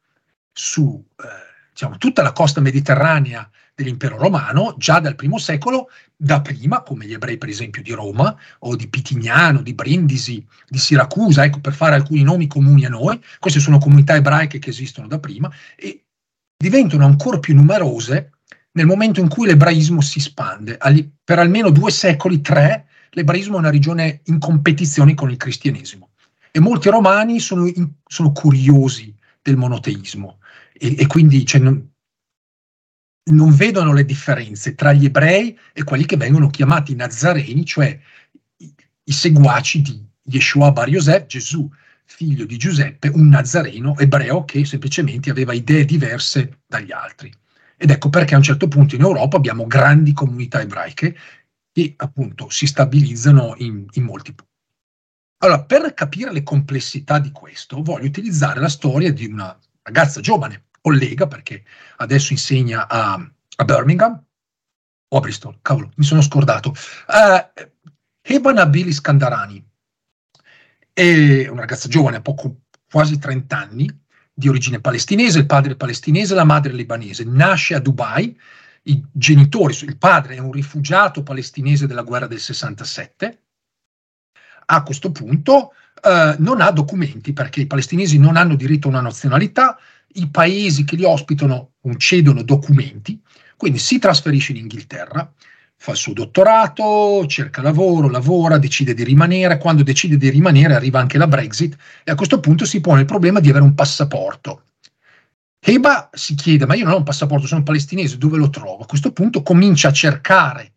[0.53, 1.23] su eh,
[1.69, 3.45] diciamo, tutta la costa mediterranea
[3.75, 8.35] dell'impero romano già dal primo secolo, da prima, come gli ebrei per esempio di Roma
[8.59, 13.21] o di Pitignano, di Brindisi, di Siracusa, ecco per fare alcuni nomi comuni a noi,
[13.39, 16.05] queste sono comunità ebraiche che esistono da prima e
[16.55, 18.31] diventano ancora più numerose
[18.73, 20.77] nel momento in cui l'ebraismo si espande.
[21.23, 26.09] Per almeno due secoli, tre, l'ebraismo è una regione in competizione con il cristianesimo.
[26.51, 30.37] E molti romani sono, in, sono curiosi del monoteismo
[30.73, 31.92] e, e quindi cioè, non,
[33.31, 37.97] non, vedono le differenze tra gli ebrei e quelli che vengono chiamati nazareni, cioè
[38.57, 41.69] i, seguaci di Yeshua Bar Yosef, Gesù,
[42.05, 47.33] figlio di Giuseppe, un nazareno ebreo che semplicemente aveva idee diverse dagli altri.
[47.77, 51.17] Ed ecco perché a un certo punto in Europa abbiamo grandi comunità ebraiche
[51.71, 54.51] che appunto si stabilizzano in, in molti punti.
[55.39, 60.67] Allora, per capire le complessità di questo, voglio utilizzare la storia di una ragazza giovane,
[60.83, 61.63] collega, perché
[61.97, 64.21] adesso insegna a, a Birmingham.
[65.07, 66.73] O a Bristol, cavolo, mi sono scordato.
[67.07, 67.69] Uh,
[68.21, 69.63] Heba Nabil Iskandarani
[70.91, 74.01] è una ragazza giovane, poco, quasi 30 anni,
[74.33, 78.37] di origine palestinese, il padre è palestinese, la madre è libanese, nasce a Dubai,
[78.83, 83.41] i genitori, il padre è un rifugiato palestinese della guerra del 67,
[84.65, 89.01] a questo punto eh, non ha documenti perché i palestinesi non hanno diritto a una
[89.01, 89.77] nazionalità,
[90.13, 93.19] i paesi che li ospitano concedono documenti,
[93.57, 95.31] quindi si trasferisce in Inghilterra,
[95.75, 100.99] fa il suo dottorato, cerca lavoro, lavora, decide di rimanere, quando decide di rimanere arriva
[100.99, 104.63] anche la Brexit e a questo punto si pone il problema di avere un passaporto.
[105.59, 108.83] Heba si chiede, ma io non ho un passaporto, sono palestinese, dove lo trovo?
[108.83, 110.73] A questo punto comincia a cercare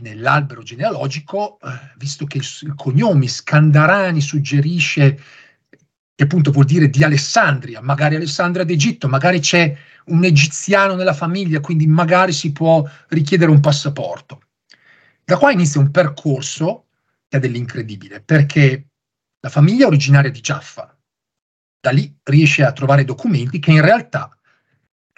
[0.00, 5.18] nell'albero genealogico, eh, visto che il, il cognome Scandarani suggerisce
[6.16, 9.76] che appunto vuol dire di Alessandria, magari Alessandria d'Egitto, magari c'è
[10.06, 14.40] un egiziano nella famiglia, quindi magari si può richiedere un passaporto.
[15.22, 16.86] Da qua inizia un percorso
[17.28, 18.86] che ha dell'incredibile, perché
[19.40, 20.98] la famiglia è originaria di Jaffa,
[21.78, 24.34] da lì riesce a trovare documenti che in realtà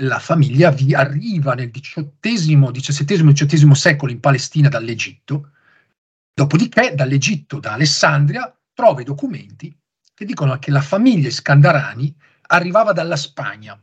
[0.02, 5.52] la famiglia vi arriva nel XVIII, XVII, XVIII secolo in Palestina dall'Egitto,
[6.34, 9.77] dopodiché dall'Egitto, da Alessandria, trova i documenti
[10.18, 12.12] che dicono che la famiglia Scandarani
[12.48, 13.81] arrivava dalla Spagna,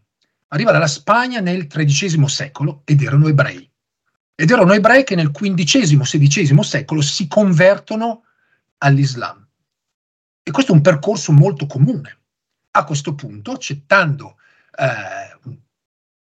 [0.49, 3.71] arriva dalla Spagna nel XIII secolo ed erano ebrei.
[4.35, 8.23] Ed erano ebrei che nel XV-XVI secolo si convertono
[8.79, 9.47] all'Islam.
[10.43, 12.19] E questo è un percorso molto comune.
[12.71, 14.35] A questo punto, accettando,
[14.77, 15.53] eh,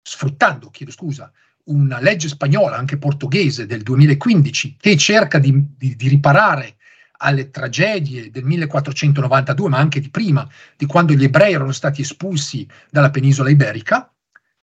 [0.00, 1.28] sfruttando, chiedo scusa,
[1.64, 6.76] una legge spagnola, anche portoghese, del 2015, che cerca di, di, di riparare
[7.18, 12.66] alle tragedie del 1492, ma anche di prima, di quando gli ebrei erano stati espulsi
[12.90, 14.12] dalla penisola iberica,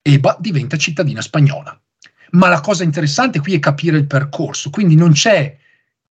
[0.07, 1.79] Eba diventa cittadina spagnola.
[2.33, 5.57] Ma la cosa interessante qui è capire il percorso, quindi non c'è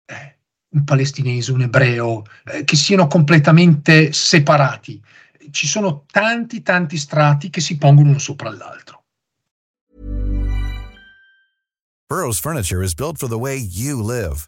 [0.05, 0.37] eh,
[0.69, 5.01] un palestinese, un ebreo, eh, che siano completamente separati.
[5.51, 9.03] Ci sono tanti, tanti strati che si pongono uno sopra l'altro.
[12.07, 14.47] Burroughs Furniture is built for the way you live.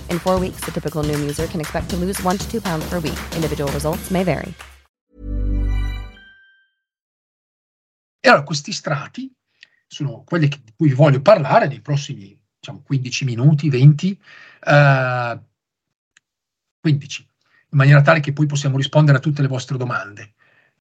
[0.11, 2.85] In four weeks, the typical Noom user can expect to lose one to two pounds
[2.89, 3.17] per week.
[3.33, 4.53] Individual results may vary.
[8.19, 9.33] E allora questi strati
[9.87, 14.21] sono quelli di cui vi voglio parlare nei prossimi diciamo, 15 minuti, 20,
[14.65, 15.39] eh,
[16.81, 17.27] 15,
[17.69, 20.33] in maniera tale che poi possiamo rispondere a tutte le vostre domande.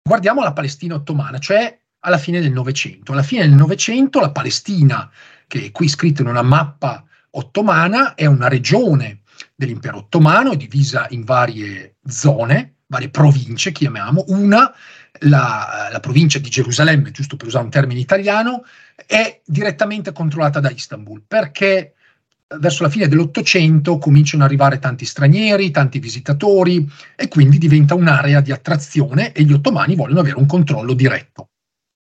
[0.04, 3.12] Guardiamo la Palestina ottomana, cioè alla fine del Novecento.
[3.12, 5.12] Alla fine del Novecento la Palestina,
[5.48, 7.04] che è qui scritta in una mappa
[7.38, 9.22] ottomana, è una regione
[9.56, 14.26] dell'impero ottomano, è divisa in varie zone, varie province, chiamiamo.
[14.28, 14.74] Una,
[15.22, 18.64] la, la provincia di Gerusalemme, giusto per usare un termine italiano,
[19.06, 21.94] è direttamente controllata da Istanbul, perché
[22.60, 28.40] verso la fine dell'Ottocento cominciano ad arrivare tanti stranieri, tanti visitatori e quindi diventa un'area
[28.40, 31.50] di attrazione e gli ottomani vogliono avere un controllo diretto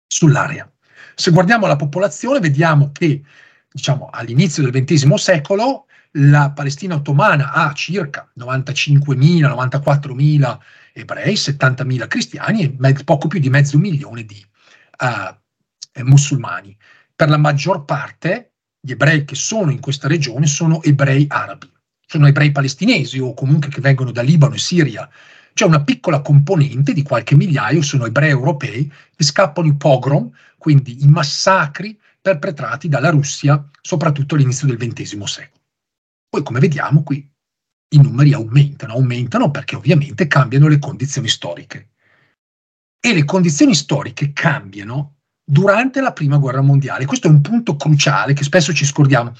[0.06, 0.68] sull'area.
[1.14, 3.22] Se guardiamo la popolazione vediamo che
[3.74, 10.58] diciamo, all'inizio del XX secolo la Palestina ottomana ha circa 95.000, 94.000
[10.92, 14.40] ebrei, 70.000 cristiani e me- poco più di mezzo milione di
[15.00, 16.76] eh, musulmani.
[17.16, 21.68] Per la maggior parte gli ebrei che sono in questa regione sono ebrei arabi,
[22.06, 25.10] sono ebrei palestinesi o comunque che vengono da Libano e Siria.
[25.52, 31.02] C'è una piccola componente di qualche migliaio, sono ebrei europei, che scappano i pogrom, quindi
[31.02, 35.60] i massacri perpetrati dalla Russia, soprattutto all'inizio del XX secolo.
[36.26, 37.30] Poi, come vediamo qui,
[37.88, 41.90] i numeri aumentano, aumentano perché ovviamente cambiano le condizioni storiche.
[42.98, 47.04] E le condizioni storiche cambiano durante la prima guerra mondiale.
[47.04, 49.34] Questo è un punto cruciale che spesso ci scordiamo.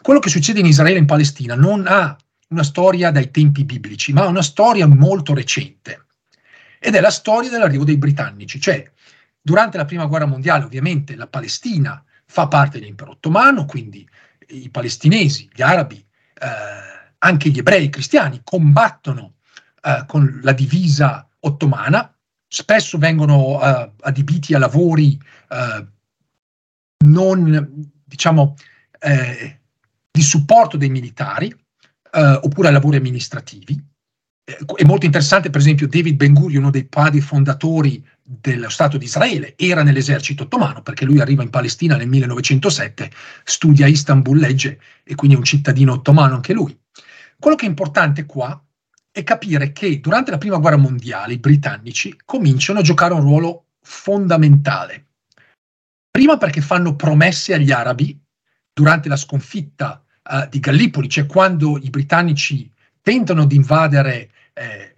[0.00, 2.16] Quello che succede in Israele e in Palestina non ha
[2.50, 6.06] una storia dai tempi biblici, ma ha una storia molto recente.
[6.78, 8.88] Ed è la storia dell'arrivo dei britannici, cioè
[9.42, 14.06] durante la prima guerra mondiale ovviamente la Palestina fa parte dell'impero ottomano, quindi
[14.48, 19.34] i palestinesi, gli arabi, eh, anche gli ebrei cristiani combattono
[19.82, 22.14] eh, con la divisa ottomana,
[22.46, 25.86] spesso vengono eh, adibiti a lavori eh,
[27.06, 28.54] non, diciamo,
[29.00, 29.60] eh,
[30.10, 31.54] di supporto dei militari
[32.12, 33.82] eh, oppure a lavori amministrativi.
[34.44, 39.06] È molto interessante, per esempio, David Ben Gurion, uno dei padri fondatori dello Stato di
[39.06, 43.10] Israele, era nell'esercito ottomano perché lui arriva in Palestina nel 1907,
[43.42, 46.78] studia Istanbul, legge e quindi è un cittadino ottomano anche lui.
[47.38, 48.62] Quello che è importante qua
[49.10, 53.68] è capire che durante la prima guerra mondiale i britannici cominciano a giocare un ruolo
[53.80, 55.06] fondamentale.
[56.10, 58.20] Prima perché fanno promesse agli arabi
[58.74, 64.96] durante la sconfitta uh, di Gallipoli, cioè quando i britannici tentano di invadere eh,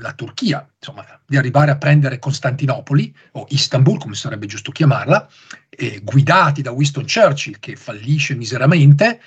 [0.00, 5.28] la Turchia, insomma, di arrivare a prendere Costantinopoli o Istanbul, come sarebbe giusto chiamarla,
[5.68, 9.20] eh, guidati da Winston Churchill che fallisce miseramente,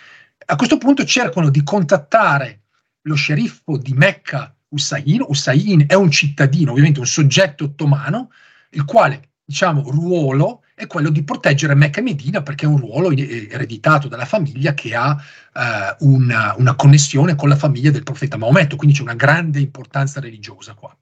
[0.45, 2.62] a questo punto cercano di contattare
[3.01, 5.23] lo sceriffo di Mecca Hussein.
[5.27, 8.31] Hussein è un cittadino, ovviamente un soggetto ottomano,
[8.69, 13.11] il quale, diciamo, ruolo è quello di proteggere Mecca e Medina perché è un ruolo
[13.11, 15.15] ereditato dalla famiglia che ha
[15.53, 20.19] eh, una, una, connessione con la famiglia del profeta Maometto, quindi c'è una grande importanza
[20.19, 20.95] religiosa qua.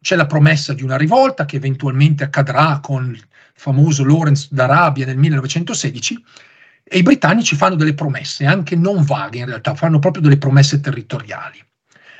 [0.00, 3.22] C'è la promessa di una rivolta che eventualmente accadrà con il
[3.54, 6.24] famoso Lawrence d'Arabia nel 1916
[6.82, 10.80] e i britannici fanno delle promesse, anche non vaghe in realtà, fanno proprio delle promesse
[10.80, 11.62] territoriali.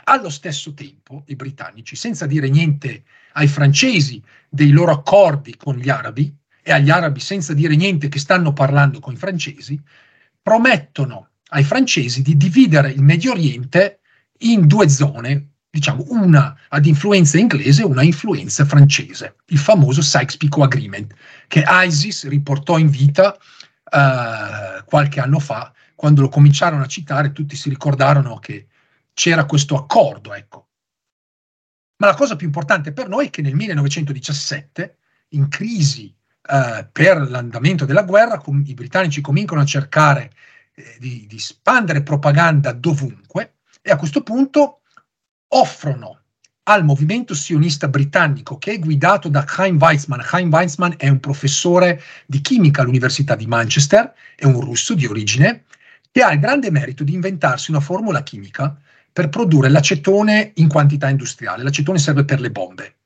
[0.05, 5.89] Allo stesso tempo i britannici, senza dire niente ai francesi dei loro accordi con gli
[5.89, 9.81] arabi, e agli arabi senza dire niente che stanno parlando con i francesi,
[10.41, 14.01] promettono ai francesi di dividere il Medio Oriente
[14.39, 20.65] in due zone, diciamo, una ad influenza inglese e una influenza francese, il famoso Sykes-Picot
[20.65, 21.15] Agreement,
[21.49, 27.55] che ISIS riportò in vita uh, qualche anno fa, quando lo cominciarono a citare, tutti
[27.55, 28.67] si ricordarono che
[29.13, 30.69] c'era questo accordo, ecco.
[31.97, 34.97] Ma la cosa più importante per noi è che nel 1917,
[35.29, 36.13] in crisi
[36.49, 40.31] uh, per l'andamento della guerra, com- i britannici cominciano a cercare
[40.75, 44.81] eh, di, di spandere propaganda dovunque e a questo punto
[45.49, 46.21] offrono
[46.65, 50.21] al movimento sionista britannico che è guidato da Chaim Weizmann.
[50.23, 55.65] Chaim Weizmann è un professore di chimica all'Università di Manchester, è un russo di origine,
[56.11, 58.77] che ha il grande merito di inventarsi una formula chimica
[59.13, 61.63] per produrre l'acetone in quantità industriale.
[61.63, 62.97] L'acetone serve per le bombe.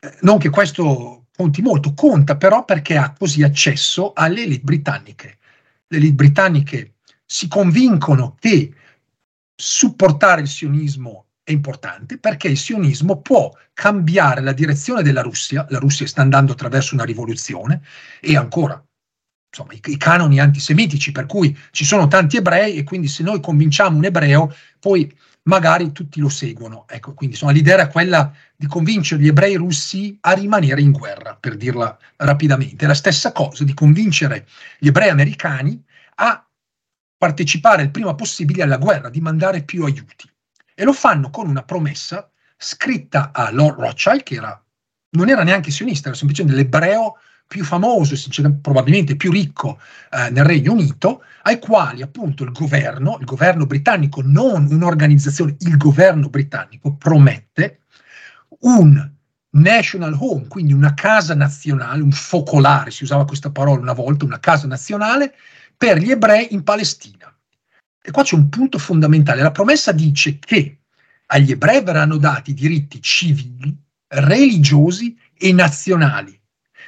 [0.00, 5.38] Eh, non che questo conti molto, conta però perché ha così accesso alle elite britanniche.
[5.88, 8.72] Le elite britanniche si convincono che
[9.54, 15.78] supportare il sionismo è importante perché il sionismo può cambiare la direzione della Russia, la
[15.78, 17.82] Russia sta andando attraverso una rivoluzione
[18.20, 18.82] e ancora
[19.48, 23.40] insomma, i, i, canoni antisemitici, per cui ci sono tanti ebrei e quindi se noi
[23.40, 25.12] convinciamo un ebreo, poi
[25.44, 26.86] magari tutti lo seguono.
[26.88, 31.36] Ecco, quindi insomma, l'idea era quella di convincere gli ebrei russi a rimanere in guerra,
[31.36, 32.86] per dirla rapidamente.
[32.86, 34.46] La stessa cosa di convincere
[34.78, 35.82] gli ebrei americani
[36.16, 36.46] a
[37.16, 40.30] partecipare il prima possibile alla guerra, di mandare più aiuti
[40.74, 44.64] e lo fanno con una promessa scritta a Lord Rothschild, che era,
[45.10, 47.16] non era neanche sionista, era semplicemente l'ebreo
[47.46, 48.14] più famoso,
[48.60, 49.78] probabilmente più ricco
[50.10, 55.76] eh, nel Regno Unito, ai quali appunto il governo, il governo britannico, non un'organizzazione, il
[55.76, 57.80] governo britannico promette
[58.60, 59.12] un
[59.50, 64.40] national home, quindi una casa nazionale, un focolare, si usava questa parola una volta, una
[64.40, 65.34] casa nazionale
[65.76, 67.32] per gli ebrei in Palestina.
[68.02, 69.42] E qua c'è un punto fondamentale.
[69.42, 70.80] La promessa dice che
[71.26, 73.74] agli ebrei verranno dati diritti civili,
[74.08, 76.38] religiosi e nazionali,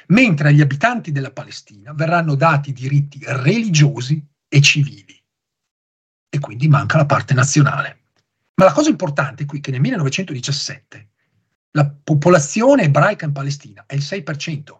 [0.07, 5.21] mentre agli abitanti della Palestina verranno dati diritti religiosi e civili.
[6.29, 7.99] E quindi manca la parte nazionale.
[8.55, 11.09] Ma la cosa importante qui è che nel 1917
[11.71, 14.77] la popolazione ebraica in Palestina è il 6%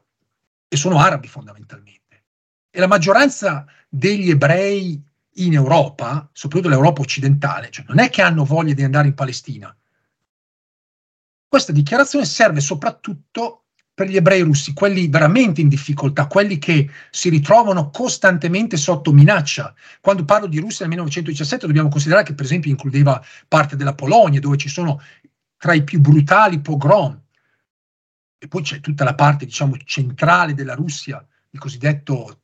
[0.67, 2.25] e sono arabi fondamentalmente.
[2.69, 5.01] E la maggioranza degli ebrei
[5.35, 9.75] in Europa, soprattutto l'Europa occidentale, cioè non è che hanno voglia di andare in Palestina.
[11.47, 13.66] Questa dichiarazione serve soprattutto
[13.97, 19.73] per gli ebrei russi, quelli veramente in difficoltà, quelli che si ritrovano costantemente sotto minaccia.
[20.01, 24.39] Quando parlo di Russia nel 1917 dobbiamo considerare che per esempio includeva parte della Polonia,
[24.39, 25.01] dove ci sono
[25.57, 27.19] tra i più brutali pogrom.
[28.37, 32.41] E poi c'è tutta la parte, diciamo, centrale della Russia, il cosiddetto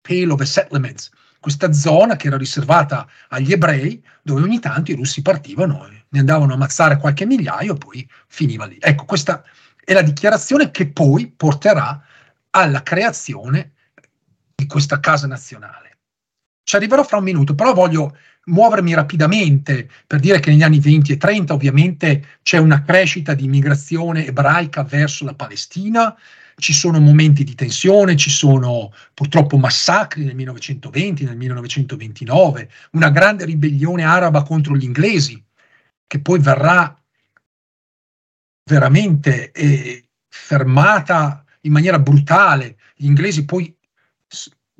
[0.00, 1.10] Pale of Settlements,
[1.40, 6.18] questa zona che era riservata agli ebrei, dove ogni tanto i russi partivano e ne
[6.20, 8.76] andavano a ammazzare qualche migliaio, poi finiva lì.
[8.78, 9.42] Ecco, questa
[9.90, 12.00] è la dichiarazione che poi porterà
[12.50, 13.72] alla creazione
[14.54, 15.98] di questa casa nazionale.
[16.62, 21.10] Ci arriverò fra un minuto, però voglio muovermi rapidamente per dire che negli anni 20
[21.10, 26.16] e 30 ovviamente c'è una crescita di immigrazione ebraica verso la Palestina,
[26.54, 33.44] ci sono momenti di tensione, ci sono purtroppo massacri nel 1920, nel 1929, una grande
[33.44, 35.42] ribellione araba contro gli inglesi,
[36.06, 36.96] che poi verrà
[38.70, 42.76] veramente eh, fermata in maniera brutale.
[42.94, 43.74] Gli inglesi poi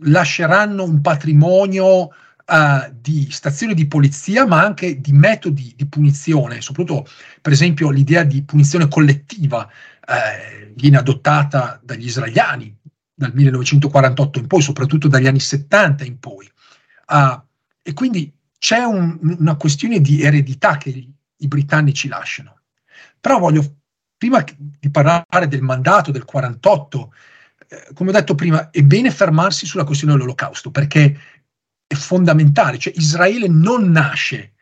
[0.04, 7.06] lasceranno un patrimonio uh, di stazioni di polizia, ma anche di metodi di punizione, soprattutto
[7.42, 12.74] per esempio l'idea di punizione collettiva eh, viene adottata dagli israeliani
[13.12, 16.50] dal 1948 in poi, soprattutto dagli anni 70 in poi.
[17.08, 17.38] Uh,
[17.82, 20.90] e quindi c'è un, una questione di eredità che
[21.36, 22.60] i britannici lasciano.
[23.20, 23.79] Però voglio,
[24.20, 24.44] prima
[24.78, 27.14] di parlare del mandato del 48,
[27.68, 31.18] eh, come ho detto prima, è bene fermarsi sulla questione dell'olocausto, perché
[31.86, 34.52] è fondamentale, cioè Israele non nasce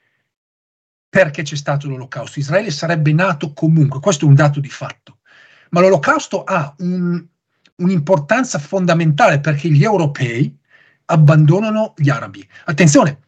[1.09, 5.19] perché c'è stato l'olocausto, Israele sarebbe nato comunque, questo è un dato di fatto.
[5.71, 7.27] Ma l'olocausto ha un,
[7.79, 10.57] un'importanza fondamentale perché gli europei
[11.07, 12.49] abbandonano gli arabi.
[12.67, 13.23] Attenzione,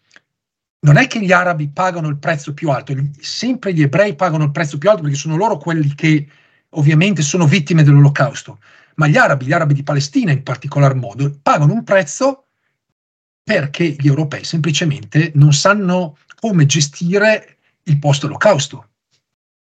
[0.81, 4.51] non è che gli arabi pagano il prezzo più alto, sempre gli ebrei pagano il
[4.51, 6.27] prezzo più alto perché sono loro quelli che
[6.71, 8.61] ovviamente sono vittime dell'olocausto,
[8.95, 12.47] ma gli arabi, gli arabi di Palestina in particolar modo, pagano un prezzo
[13.43, 18.89] perché gli europei semplicemente non sanno come gestire il post-olocausto.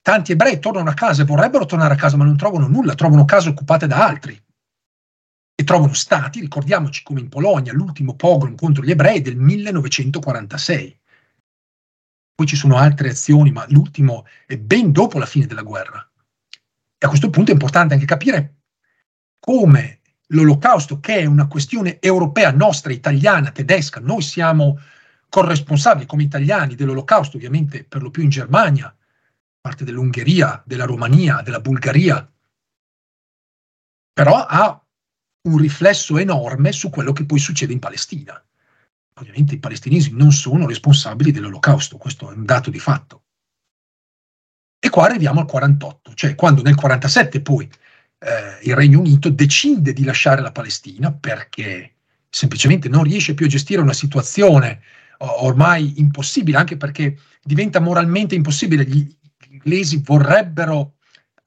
[0.00, 3.24] Tanti ebrei tornano a casa e vorrebbero tornare a casa, ma non trovano nulla, trovano
[3.24, 4.40] case occupate da altri.
[5.64, 11.00] Trovano stati, ricordiamoci come in Polonia, l'ultimo pogrom contro gli ebrei del 1946.
[12.34, 16.06] poi ci sono altre azioni, ma l'ultimo è ben dopo la fine della guerra.
[16.98, 18.56] E a questo punto è importante anche capire
[19.38, 24.78] come l'olocausto, che è una questione europea nostra, italiana, tedesca, noi siamo
[25.28, 28.94] corresponsabili come italiani dell'olocausto, ovviamente per lo più in Germania,
[29.60, 32.28] parte dell'Ungheria, della Romania, della Bulgaria,
[34.12, 34.83] però ha
[35.48, 38.42] un riflesso enorme su quello che poi succede in Palestina.
[39.14, 43.22] Ovviamente i palestinesi non sono responsabili dell'olocausto, questo è un dato di fatto.
[44.78, 47.70] E qua arriviamo al 48, cioè quando nel 47 poi
[48.18, 51.94] eh, il Regno Unito decide di lasciare la Palestina perché
[52.28, 54.82] semplicemente non riesce più a gestire una situazione
[55.18, 58.84] ormai impossibile, anche perché diventa moralmente impossibile.
[58.84, 59.08] Gli
[59.48, 60.96] inglesi vorrebbero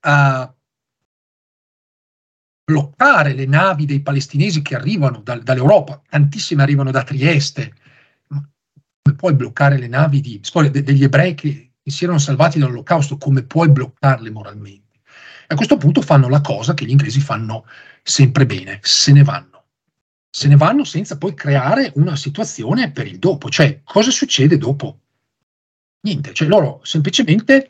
[0.01, 0.55] uh,
[2.69, 7.73] bloccare le navi dei palestinesi che arrivano da, dall'Europa, tantissime arrivano da Trieste.
[8.27, 13.17] come puoi bloccare le navi di, de, degli ebrei che si erano salvati dall'olocausto?
[13.17, 14.99] Come puoi bloccarle moralmente?
[15.47, 17.65] A questo punto fanno la cosa che gli inglesi fanno
[18.03, 19.63] sempre bene, se ne vanno.
[20.29, 23.49] Se ne vanno senza poi creare una situazione per il dopo.
[23.49, 24.99] Cioè, cosa succede dopo?
[26.01, 27.69] Niente, cioè loro semplicemente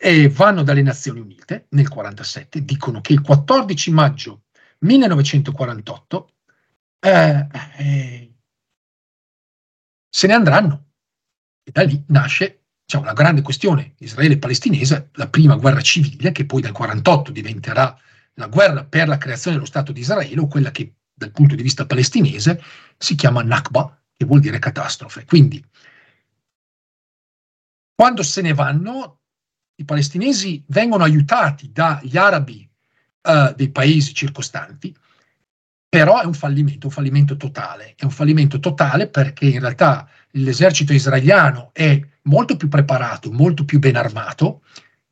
[0.00, 4.44] eh, vanno dalle Nazioni Unite nel 47, dicono che il 14 maggio
[4.78, 6.32] 1948
[7.00, 7.46] eh,
[7.78, 8.32] eh,
[10.08, 10.86] se ne andranno.
[11.62, 16.62] E da lì nasce diciamo, la grande questione israele-palestinese, la prima guerra civile, che poi
[16.62, 17.94] dal 48 diventerà
[18.34, 21.62] la guerra per la creazione dello Stato di Israele, o quella che dal punto di
[21.62, 22.62] vista palestinese
[22.96, 25.24] si chiama Nakba, che vuol dire catastrofe.
[25.26, 25.62] Quindi,
[27.94, 29.20] quando se ne vanno,
[29.80, 32.68] i palestinesi vengono aiutati dagli arabi
[33.22, 34.94] uh, dei paesi circostanti,
[35.88, 37.94] però è un fallimento, un fallimento totale.
[37.96, 43.78] È un fallimento totale perché in realtà l'esercito israeliano è molto più preparato, molto più
[43.78, 44.62] ben armato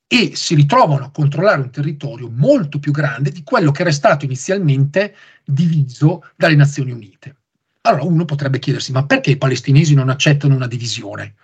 [0.09, 4.25] e si ritrovano a controllare un territorio molto più grande di quello che era stato
[4.25, 5.15] inizialmente
[5.45, 7.37] diviso dalle Nazioni Unite.
[7.83, 11.35] Allora uno potrebbe chiedersi, ma perché i palestinesi non accettano una divisione?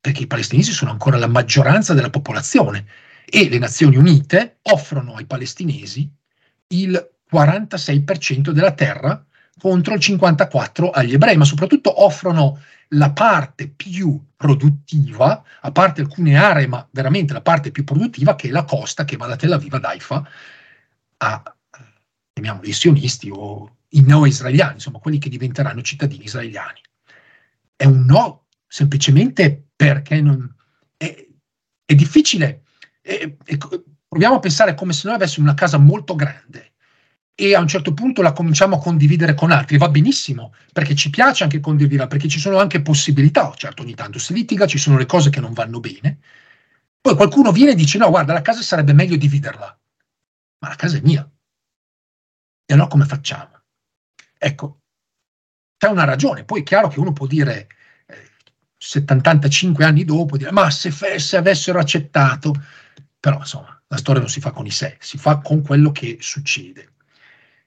[0.00, 2.86] Perché i palestinesi sono ancora la maggioranza della popolazione
[3.24, 6.10] e le Nazioni Unite offrono ai palestinesi
[6.68, 9.24] il 46% della terra
[9.58, 12.60] contro il 54% agli ebrei, ma soprattutto offrono
[12.94, 18.48] la parte più produttiva, a parte alcune aree, ma veramente la parte più produttiva, che
[18.48, 20.26] è la costa che va da Tel Aviv ad Haifa
[21.18, 21.56] a,
[22.32, 26.80] chiamiamoli, sionisti o i neo-israeliani, insomma, quelli che diventeranno cittadini israeliani.
[27.76, 30.54] È un no semplicemente perché non,
[30.98, 31.26] è,
[31.86, 32.64] è difficile.
[33.00, 33.56] È, è,
[34.06, 36.72] proviamo a pensare come se noi avessimo una casa molto grande
[37.34, 39.78] e a un certo punto la cominciamo a condividere con altri.
[39.78, 43.54] Va benissimo, perché ci piace anche condividerla, perché ci sono anche possibilità.
[43.56, 46.18] Certo, ogni tanto si litiga, ci sono le cose che non vanno bene.
[47.00, 49.80] Poi qualcuno viene e dice: No, guarda, la casa sarebbe meglio dividerla.
[50.58, 51.26] Ma la casa è mia.
[52.66, 53.62] E allora come facciamo?
[54.36, 54.80] Ecco,
[55.78, 56.44] c'è una ragione.
[56.44, 57.66] Poi è chiaro che uno può dire.
[58.80, 62.54] Eh, 75 anni dopo, dire, ma se, se avessero accettato,
[63.18, 66.16] però insomma la storia non si fa con i sé, si fa con quello che
[66.20, 66.92] succede.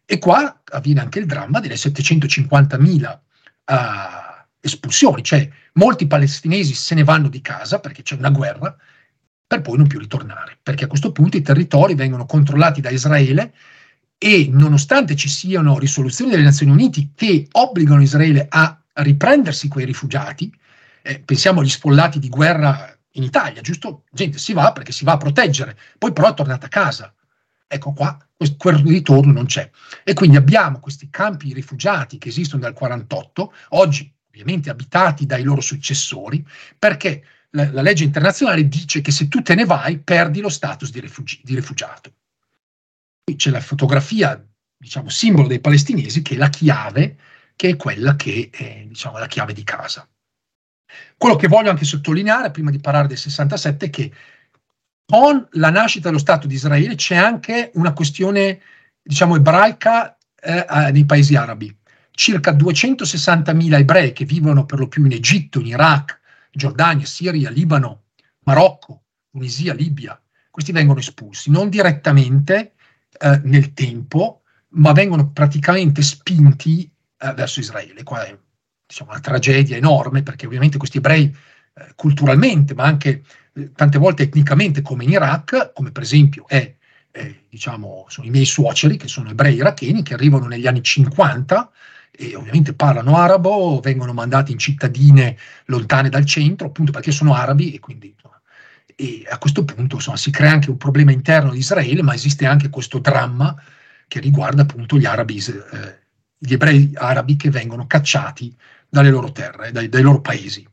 [0.05, 3.19] E qua avviene anche il dramma delle 750.000 uh,
[3.65, 8.75] ah, espulsioni, cioè molti palestinesi se ne vanno di casa perché c'è una guerra,
[9.45, 13.53] per poi non più ritornare, perché a questo punto i territori vengono controllati da Israele
[14.17, 20.51] e nonostante ci siano risoluzioni delle Nazioni Unite che obbligano Israele a riprendersi quei rifugiati,
[21.03, 24.05] eh, pensiamo agli sfollati di guerra in Italia, giusto?
[24.11, 27.13] Gente si va perché si va a proteggere, poi però è tornata a casa.
[27.67, 28.17] Ecco qua,
[28.57, 29.69] quel ritorno non c'è.
[30.03, 35.61] E quindi abbiamo questi campi rifugiati che esistono dal 48, oggi ovviamente abitati dai loro
[35.61, 36.45] successori,
[36.79, 40.89] perché la, la legge internazionale dice che se tu te ne vai perdi lo status
[40.89, 42.13] di, rifugi, di rifugiato.
[43.23, 44.43] Qui c'è la fotografia,
[44.77, 47.17] diciamo, simbolo dei palestinesi, che è la chiave,
[47.55, 50.07] che è quella che è, diciamo, la chiave di casa.
[51.17, 54.11] Quello che voglio anche sottolineare, prima di parlare del 67, è che
[55.05, 58.59] con la nascita dello Stato di Israele c'è anche una questione,
[59.01, 61.75] diciamo, ebraica eh, nei paesi arabi.
[62.11, 66.19] Circa 260.000 ebrei che vivono per lo più in Egitto, in Iraq,
[66.51, 68.03] Giordania, Siria, Libano,
[68.45, 70.19] Marocco, Tunisia, Libia.
[70.49, 72.73] Questi vengono espulsi, non direttamente
[73.19, 78.03] eh, nel tempo, ma vengono praticamente spinti eh, verso Israele.
[78.03, 78.37] Qua è
[78.93, 83.23] diciamo, una tragedia enorme perché ovviamente questi ebrei eh, culturalmente, ma anche
[83.75, 86.75] tante volte etnicamente come in Iraq, come per esempio è,
[87.11, 91.71] eh, diciamo, sono i miei suoceri che sono ebrei iracheni che arrivano negli anni 50
[92.11, 95.35] e ovviamente parlano arabo, vengono mandati in cittadine
[95.65, 98.15] lontane dal centro, appunto perché sono arabi e quindi
[98.95, 102.45] e a questo punto insomma, si crea anche un problema interno di Israele, ma esiste
[102.45, 103.55] anche questo dramma
[104.07, 106.02] che riguarda appunto gli arabi, eh,
[106.45, 108.53] gli ebrei arabi che vengono cacciati
[108.89, 110.67] dalle loro terre, dai, dai loro paesi.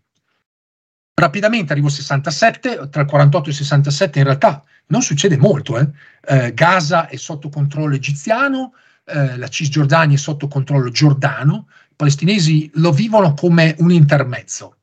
[1.14, 5.79] Rapidamente arrivo al 67, tra il 48 e il 67 in realtà non succede molto.
[5.79, 5.89] Eh.
[6.23, 8.73] Eh, Gaza è sotto controllo egiziano,
[9.05, 14.75] eh, la Cisgiordania è sotto controllo giordano, i palestinesi lo vivono come un intermezzo.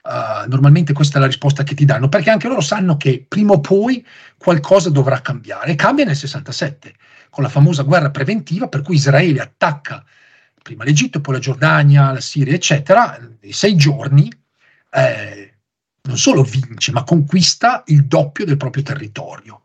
[0.00, 3.52] Uh, normalmente questa è la risposta che ti danno, perché anche loro sanno che prima
[3.52, 4.06] o poi
[4.38, 5.74] qualcosa dovrà cambiare.
[5.74, 6.94] Cambia nel 67,
[7.28, 10.02] con la famosa guerra preventiva per cui Israele attacca
[10.68, 14.30] prima l'Egitto, poi la Giordania, la Siria, eccetera, in sei giorni
[14.90, 15.54] eh,
[16.02, 19.64] non solo vince, ma conquista il doppio del proprio territorio.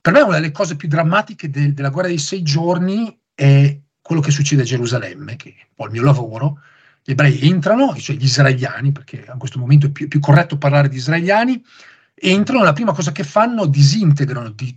[0.00, 4.20] Per me una delle cose più drammatiche de- della guerra dei sei giorni è quello
[4.20, 6.60] che succede a Gerusalemme, che è un po' il mio lavoro.
[7.04, 10.88] Gli ebrei entrano, cioè gli israeliani, perché a questo momento è più, più corretto parlare
[10.88, 11.64] di israeliani,
[12.12, 14.76] entrano, la prima cosa che fanno, disintegrano di,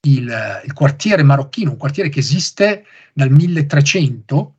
[0.00, 4.56] il, il, quartiere marocchino, un quartiere che esiste dal 1300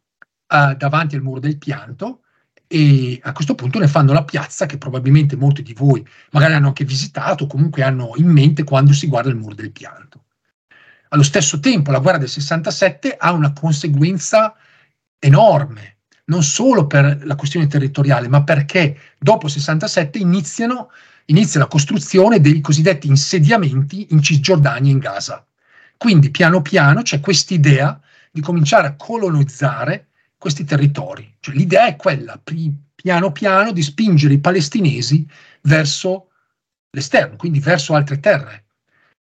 [0.47, 2.21] uh, davanti al muro del pianto,
[2.67, 6.67] e a questo punto ne fanno la piazza che probabilmente molti di voi magari hanno
[6.67, 10.25] anche visitato o comunque hanno in mente quando si guarda il muro del pianto.
[11.09, 14.53] Allo stesso tempo la guerra del 67 ha una conseguenza
[15.17, 20.89] enorme, non solo per la questione territoriale, ma perché dopo il 67 iniziano,
[21.29, 25.45] inizia la costruzione dei cosiddetti insediamenti in Cisgiordania e in Gaza.
[25.97, 27.99] Quindi piano piano c'è quest'idea
[28.31, 31.35] di cominciare a colonizzare questi territori.
[31.39, 32.39] Cioè, l'idea è quella,
[32.95, 35.27] piano piano, di spingere i palestinesi
[35.61, 36.29] verso
[36.91, 38.65] l'esterno, quindi verso altre terre.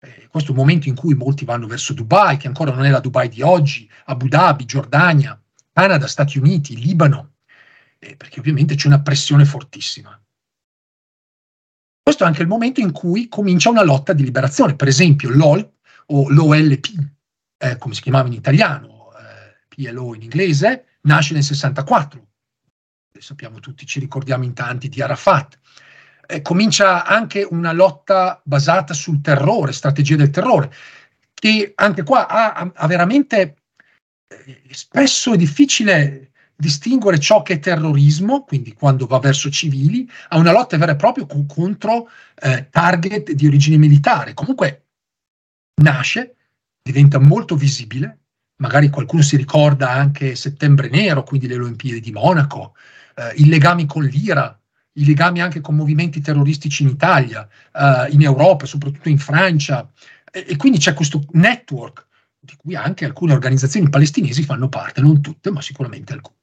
[0.01, 2.91] Eh, questo è un momento in cui molti vanno verso Dubai, che ancora non è
[2.91, 5.39] la Dubai di oggi, Abu Dhabi, Giordania,
[5.73, 7.35] Canada, Stati Uniti, Libano,
[7.99, 10.19] eh, perché ovviamente c'è una pressione fortissima.
[12.11, 15.75] Questo è anche il momento in cui comincia una lotta di liberazione, per esempio l'OL
[16.07, 16.87] o l'OLP,
[17.57, 22.27] eh, come si chiamava in italiano, eh, PLO in inglese, nasce nel 64.
[23.17, 25.57] Sappiamo tutti, ci ricordiamo in tanti di Arafat.
[26.27, 30.73] Eh, comincia anche una lotta basata sul terrore, strategia del terrore,
[31.33, 33.55] che anche qua ha, ha veramente
[34.27, 36.30] eh, spesso è difficile
[36.61, 40.97] distinguere ciò che è terrorismo, quindi quando va verso civili, a una lotta vera e
[40.97, 42.09] propria con, contro
[42.41, 44.35] eh, target di origine militare.
[44.35, 44.85] Comunque
[45.83, 46.37] nasce,
[46.83, 48.19] diventa molto visibile,
[48.57, 52.75] magari qualcuno si ricorda anche Settembre Nero, quindi le Olimpiadi di Monaco,
[53.17, 54.55] eh, i legami con l'Ira,
[54.95, 59.91] i legami anche con movimenti terroristici in Italia, eh, in Europa, soprattutto in Francia,
[60.31, 62.07] e, e, quindi c'è questo network
[62.39, 66.39] di cui anche alcune organizzazioni palestinesi fanno parte, non tutte, ma sicuramente alcune.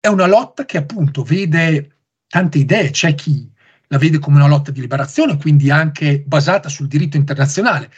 [0.00, 1.96] È una lotta che appunto vede
[2.26, 3.50] tante idee, c'è chi
[3.88, 7.90] la vede come una lotta di liberazione, quindi anche basata sul diritto internazionale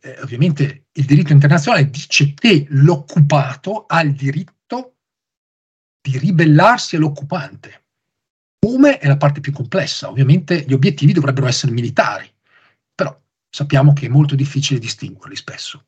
[0.00, 4.96] eh, ovviamente il diritto internazionale dice che l'occupato ha il diritto
[6.00, 7.80] di ribellarsi all'occupante.
[8.58, 12.32] Come è la parte più complessa, ovviamente gli obiettivi dovrebbero essere militari,
[12.94, 13.16] però
[13.48, 15.86] sappiamo che è molto difficile distinguerli spesso.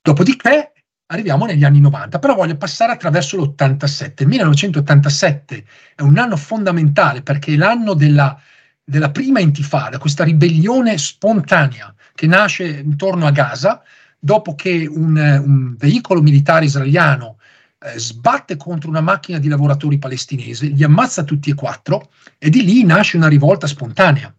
[0.00, 0.72] Dopodiché
[1.06, 4.22] arriviamo negli anni 90, però voglio passare attraverso l'87.
[4.22, 5.64] Il 1987
[5.96, 8.38] è un anno fondamentale perché è l'anno della,
[8.82, 13.82] della prima intifada, questa ribellione spontanea che nasce intorno a Gaza
[14.18, 17.38] dopo che un, un veicolo militare israeliano
[17.78, 22.64] eh, sbatte contro una macchina di lavoratori palestinesi, li ammazza tutti e quattro e di
[22.64, 24.34] lì nasce una rivolta spontanea.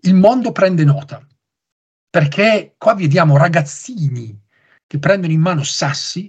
[0.00, 1.24] Il mondo prende nota
[2.10, 4.36] perché qua vediamo ragazzini
[4.88, 6.28] che prendono in mano sassi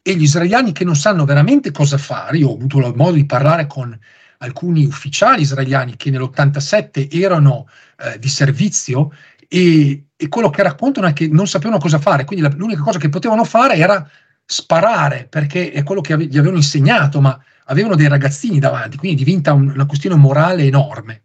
[0.00, 2.38] e gli israeliani che non sanno veramente cosa fare.
[2.38, 3.98] Io ho avuto modo di parlare con
[4.38, 7.66] alcuni ufficiali israeliani che nell'87 erano
[7.98, 9.10] eh, di servizio
[9.48, 12.98] e, e, quello che raccontano è che non sapevano cosa fare, quindi la, l'unica cosa
[12.98, 14.08] che potevano fare era
[14.44, 19.24] sparare, perché è quello che ave, gli avevano insegnato, ma avevano dei ragazzini davanti, quindi
[19.24, 21.22] diventa un, una questione morale enorme.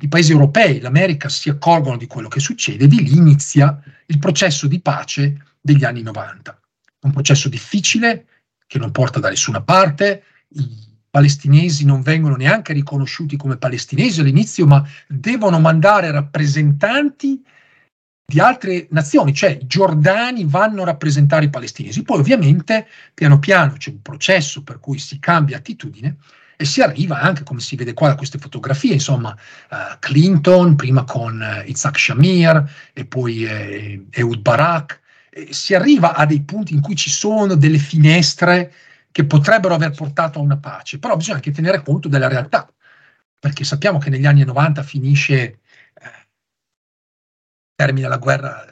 [0.00, 4.18] I paesi europei, l'America si accorgono di quello che succede e di lì inizia il
[4.18, 5.36] processo di pace
[5.66, 6.58] degli anni 90.
[7.02, 8.26] Un processo difficile
[8.66, 14.66] che non porta da nessuna parte, i palestinesi non vengono neanche riconosciuti come palestinesi all'inizio,
[14.66, 17.42] ma devono mandare rappresentanti
[18.28, 22.02] di altre nazioni, cioè i giordani vanno a rappresentare i palestinesi.
[22.02, 26.16] Poi ovviamente piano piano c'è un processo per cui si cambia attitudine
[26.56, 29.30] e si arriva anche, come si vede qua da queste fotografie, insomma,
[29.70, 35.05] uh, Clinton, prima con uh, Isaac Shamir e poi uh, Ehud Barak, eh,
[35.50, 38.72] si arriva a dei punti in cui ci sono delle finestre
[39.10, 42.70] che potrebbero aver portato a una pace, però bisogna anche tenere conto della realtà,
[43.38, 45.58] perché sappiamo che negli anni 90 finisce, eh,
[47.74, 48.64] termina la guerra,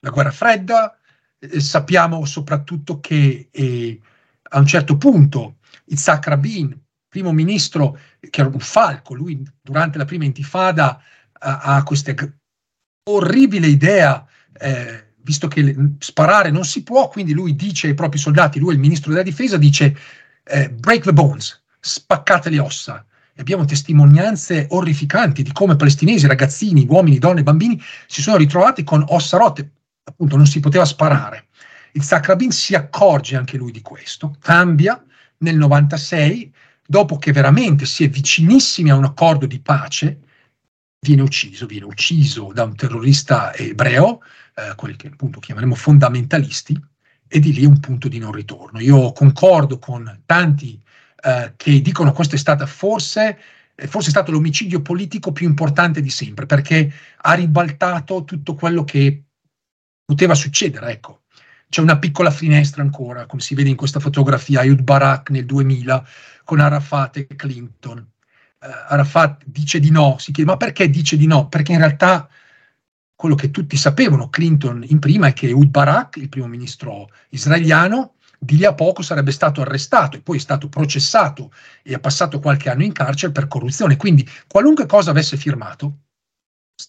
[0.00, 0.98] la guerra fredda,
[1.38, 4.00] eh, sappiamo soprattutto che eh,
[4.42, 6.76] a un certo punto Itzhak Rabin,
[7.08, 11.00] primo ministro, che era un falco, lui durante la prima intifada
[11.32, 12.12] ha, ha questa
[13.04, 14.26] orribile idea
[14.58, 18.74] eh, visto che sparare non si può, quindi lui dice ai propri soldati, lui è
[18.74, 19.96] il ministro della difesa, dice
[20.44, 23.04] eh, break the bones, spaccate le ossa.
[23.36, 29.04] E abbiamo testimonianze orrificanti di come palestinesi, ragazzini, uomini, donne, bambini si sono ritrovati con
[29.08, 29.72] ossa rotte,
[30.04, 31.48] appunto non si poteva sparare.
[31.92, 35.02] Il Sacrabin si accorge anche lui di questo, cambia
[35.38, 36.52] nel 96,
[36.86, 40.20] dopo che veramente si è vicinissimi a un accordo di pace,
[41.04, 44.22] viene ucciso, viene ucciso da un terrorista ebreo,
[44.54, 46.80] eh, quelli che appunto chiameremo fondamentalisti,
[47.28, 48.80] e di lì un punto di non ritorno.
[48.80, 50.80] Io concordo con tanti
[51.22, 53.38] eh, che dicono questo è stato forse,
[53.74, 58.84] eh, forse è stato l'omicidio politico più importante di sempre, perché ha ribaltato tutto quello
[58.84, 59.24] che
[60.04, 60.90] poteva succedere.
[60.90, 61.22] Ecco.
[61.68, 66.06] C'è una piccola finestra ancora, come si vede in questa fotografia, Ayud Barak nel 2000
[66.44, 68.13] con Arafat e Clinton.
[68.64, 71.48] Uh, Arafat dice di no, si chiede ma perché dice di no?
[71.48, 72.28] Perché in realtà
[73.14, 78.14] quello che tutti sapevano, Clinton in prima, è che Ud Barak, il primo ministro israeliano,
[78.38, 81.52] di lì a poco sarebbe stato arrestato e poi è stato processato
[81.82, 83.96] e ha passato qualche anno in carcere per corruzione.
[83.96, 85.98] Quindi qualunque cosa avesse firmato,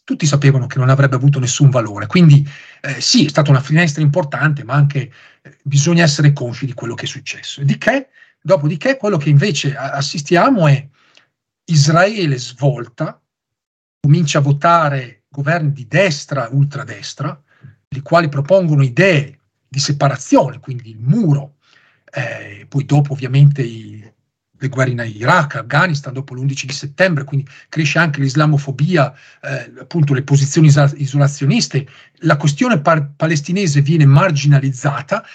[0.03, 2.07] tutti sapevano che non avrebbe avuto nessun valore.
[2.07, 2.47] Quindi
[2.81, 5.11] eh, sì, è stata una finestra importante, ma anche
[5.41, 7.63] eh, bisogna essere consci di quello che è successo.
[7.63, 8.09] Di che,
[8.41, 10.87] dopodiché, quello che invece assistiamo è
[11.65, 13.19] Israele svolta,
[13.99, 17.39] comincia a votare governi di destra, ultradestra,
[17.89, 21.55] i quali propongono idee di separazione, quindi il muro,
[22.11, 24.13] eh, poi dopo ovviamente i,
[24.57, 30.13] le guerre in Iraq, Afghanistan, dopo l'11 di settembre, quindi cresce anche l'islamofobia, eh, appunto
[30.13, 31.87] le posizioni isolazioniste,
[32.19, 35.25] la questione par- palestinese viene marginalizzata,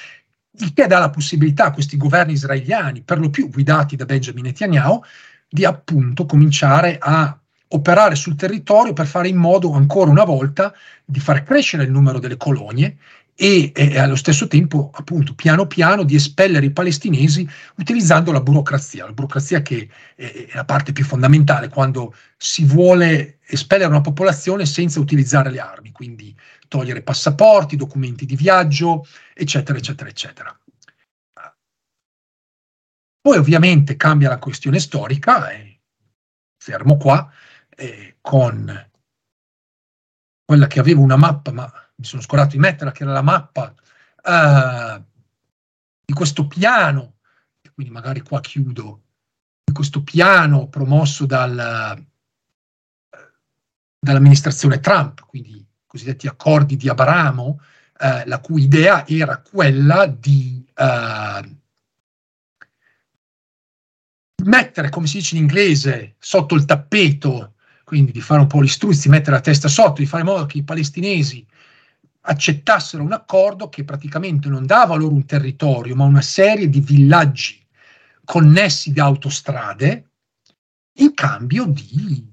[0.58, 4.44] il che dà la possibilità a questi governi israeliani, per lo più guidati da Benjamin
[4.44, 5.02] Netanyahu,
[5.50, 7.36] di appunto cominciare a
[7.72, 10.72] operare sul territorio per fare in modo ancora una volta
[11.04, 12.96] di far crescere il numero delle colonie
[13.34, 19.06] e, e, allo stesso tempo, appunto, piano piano di espellere i palestinesi utilizzando la burocrazia,
[19.06, 25.00] la burocrazia che è la parte più fondamentale quando si vuole espellere una popolazione senza
[25.00, 26.36] utilizzare le armi, quindi
[26.68, 30.60] togliere passaporti, documenti di viaggio, eccetera, eccetera, eccetera.
[33.22, 35.80] Poi ovviamente cambia la questione storica, e
[36.56, 37.30] fermo qua,
[37.68, 38.90] eh, con
[40.44, 43.74] quella che aveva una mappa, ma mi sono scordato di metterla, che era la mappa
[44.24, 45.02] eh,
[46.04, 47.18] di questo piano,
[47.60, 49.02] e quindi magari qua chiudo,
[49.64, 52.04] di questo piano promosso dal,
[53.98, 57.60] dall'amministrazione Trump, quindi i cosiddetti accordi di Abramo,
[57.98, 61.59] eh, la cui idea era quella di eh,
[64.44, 67.54] mettere, come si dice in inglese, sotto il tappeto
[67.90, 70.46] quindi di fare un po' gli struzzi, mettere la testa sotto, di fare in modo
[70.46, 71.44] che i palestinesi
[72.20, 77.60] accettassero un accordo che praticamente non dava loro un territorio, ma una serie di villaggi
[78.24, 80.10] connessi da autostrade
[80.98, 82.24] in cambio di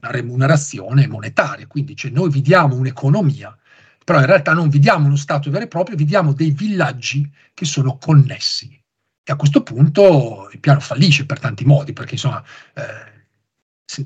[0.00, 1.68] una remunerazione monetaria.
[1.68, 3.56] Quindi cioè, noi vi diamo un'economia,
[4.04, 7.30] però in realtà non vi diamo uno Stato vero e proprio, vi diamo dei villaggi
[7.54, 8.83] che sono connessi.
[9.24, 12.42] E a questo punto il piano fallisce per tanti modi, perché insomma...
[12.74, 13.12] Eh,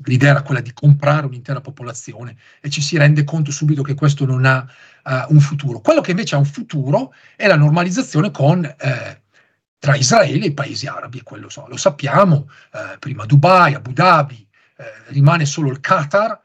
[0.05, 4.25] l'idea era quella di comprare un'intera popolazione e ci si rende conto subito che questo
[4.25, 4.67] non ha
[5.03, 5.79] uh, un futuro.
[5.79, 9.21] Quello che invece ha un futuro è la normalizzazione con, eh,
[9.79, 14.45] tra Israele e i paesi arabi, quello so, lo sappiamo, eh, prima Dubai, Abu Dhabi,
[14.77, 16.39] eh, rimane solo il Qatar,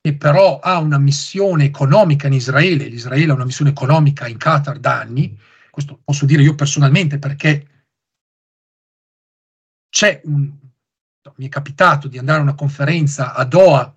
[0.00, 4.80] che però ha una missione economica in Israele, l'Israele ha una missione economica in Qatar
[4.80, 5.38] da anni,
[5.70, 7.66] questo posso dire io personalmente perché
[9.92, 10.50] c'è un,
[11.36, 13.94] mi è capitato di andare a una conferenza a Doha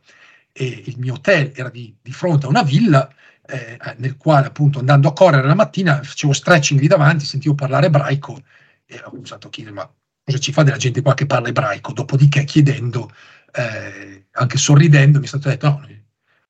[0.52, 3.10] e il mio hotel era di, di fronte a una villa
[3.48, 7.86] eh, nel quale appunto andando a correre la mattina facevo stretching lì davanti, sentivo parlare
[7.86, 8.42] ebraico
[8.86, 9.90] e ho a chiedere ma
[10.22, 11.94] cosa ci fa della gente qua che parla ebraico?
[11.94, 13.10] Dopodiché chiedendo,
[13.54, 15.88] eh, anche sorridendo, mi è stato detto no,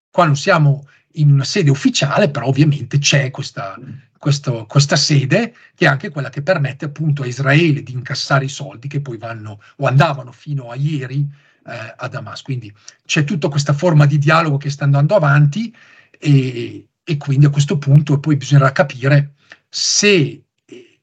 [0.09, 3.77] qua non siamo in una sede ufficiale, però ovviamente c'è questa,
[4.17, 8.49] questo, questa sede che è anche quella che permette appunto a Israele di incassare i
[8.49, 11.27] soldi che poi vanno o andavano fino a ieri
[11.65, 12.43] eh, a Damasco.
[12.45, 12.73] Quindi
[13.05, 15.73] c'è tutta questa forma di dialogo che sta andando avanti
[16.19, 19.35] e e quindi a questo punto poi bisognerà capire
[19.69, 20.99] se i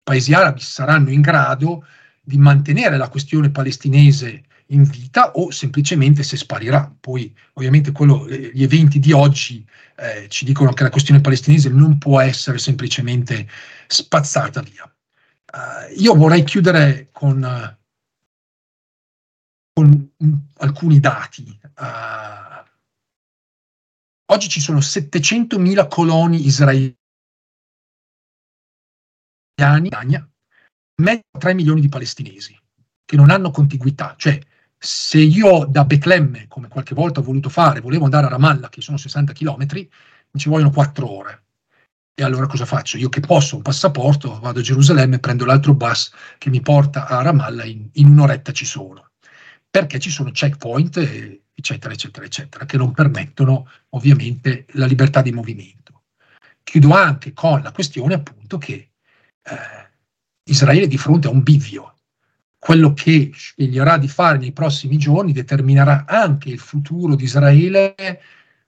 [0.00, 1.84] paesi arabi saranno in grado
[2.22, 6.94] di mantenere la questione palestinese in vita o semplicemente se sparirà.
[6.98, 11.68] Poi ovviamente quello, eh, gli eventi di oggi eh, ci dicono che la questione palestinese
[11.68, 13.48] non può essere semplicemente
[13.86, 14.88] spazzata via.
[15.54, 17.78] Uh, io vorrei chiudere con,
[19.72, 20.12] con
[20.56, 21.60] alcuni dati.
[21.76, 22.64] Uh,
[24.32, 26.96] oggi ci sono 700.000 coloni israeliani,
[31.02, 32.58] mezzo 3 milioni di palestinesi
[33.04, 34.40] che non hanno contiguità, cioè
[34.84, 38.82] se io da Betlemme, come qualche volta ho voluto fare, volevo andare a Ramallah, che
[38.82, 39.66] sono 60 km,
[40.30, 41.42] mi ci vogliono 4 ore.
[42.14, 42.98] E allora cosa faccio?
[42.98, 47.22] Io che posso un passaporto, vado a Gerusalemme, prendo l'altro bus che mi porta a
[47.22, 49.10] Ramallah, in, in un'oretta ci sono.
[49.70, 50.98] Perché ci sono checkpoint,
[51.54, 56.02] eccetera, eccetera, eccetera, che non permettono ovviamente la libertà di movimento.
[56.62, 58.90] Chiudo anche con la questione appunto che
[59.42, 59.90] eh,
[60.44, 61.93] Israele è di fronte a un bivio.
[62.64, 67.94] Quello che sceglierà di fare nei prossimi giorni determinerà anche il futuro di Israele,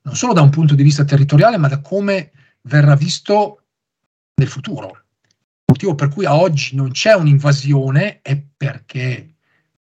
[0.02, 2.30] non solo da un punto di vista territoriale, ma da come
[2.60, 3.62] verrà visto
[4.34, 4.88] nel futuro.
[4.88, 9.36] Il motivo per cui a oggi non c'è un'invasione è perché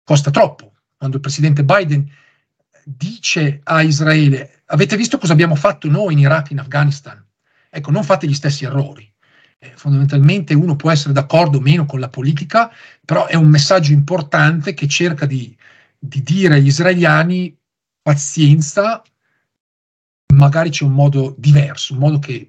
[0.03, 0.73] costa troppo.
[0.97, 2.11] Quando il presidente Biden
[2.87, 7.23] dice a Israele, avete visto cosa abbiamo fatto noi in Iraq e in Afghanistan?
[7.69, 9.13] Ecco, non fate gli stessi errori.
[9.61, 12.71] Eh, fondamentalmente uno può essere d'accordo o meno con la politica,
[13.05, 15.57] però è un messaggio importante che cerca di,
[15.99, 17.57] di dire agli israeliani
[18.01, 19.03] pazienza,
[20.35, 22.49] magari c'è un modo diverso, un modo che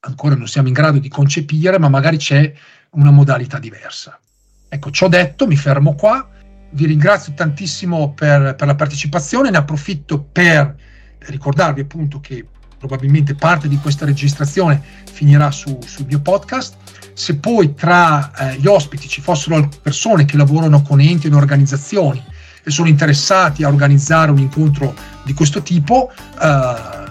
[0.00, 2.52] ancora non siamo in grado di concepire, ma magari c'è
[2.90, 4.20] una modalità diversa.
[4.68, 6.28] Ecco, ciò detto, mi fermo qua.
[6.70, 10.76] Vi ringrazio tantissimo per, per la partecipazione, ne approfitto per
[11.18, 12.46] ricordarvi appunto che
[12.86, 14.80] probabilmente parte di questa registrazione
[15.10, 16.74] finirà su, sul mio podcast.
[17.14, 22.22] Se poi tra eh, gli ospiti ci fossero persone che lavorano con enti e organizzazioni
[22.62, 27.02] e sono interessati a organizzare un incontro di questo tipo, eh,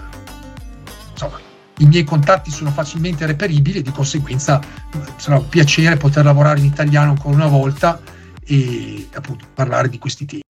[1.78, 4.60] i miei contatti sono facilmente reperibili e di conseguenza
[5.16, 8.00] sarà un piacere poter lavorare in italiano ancora una volta
[8.46, 10.42] e appunto parlare di questi temi.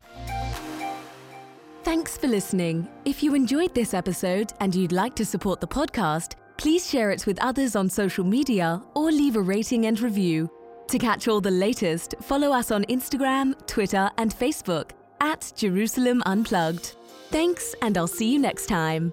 [1.84, 2.88] Thanks for listening.
[3.04, 7.26] If you enjoyed this episode and you'd like to support the podcast, please share it
[7.26, 10.50] with others on social media or leave a rating and review.
[10.88, 16.96] To catch all the latest, follow us on Instagram, Twitter, and Facebook at Jerusalem Unplugged.
[17.30, 19.12] Thanks, and I'll see you next time.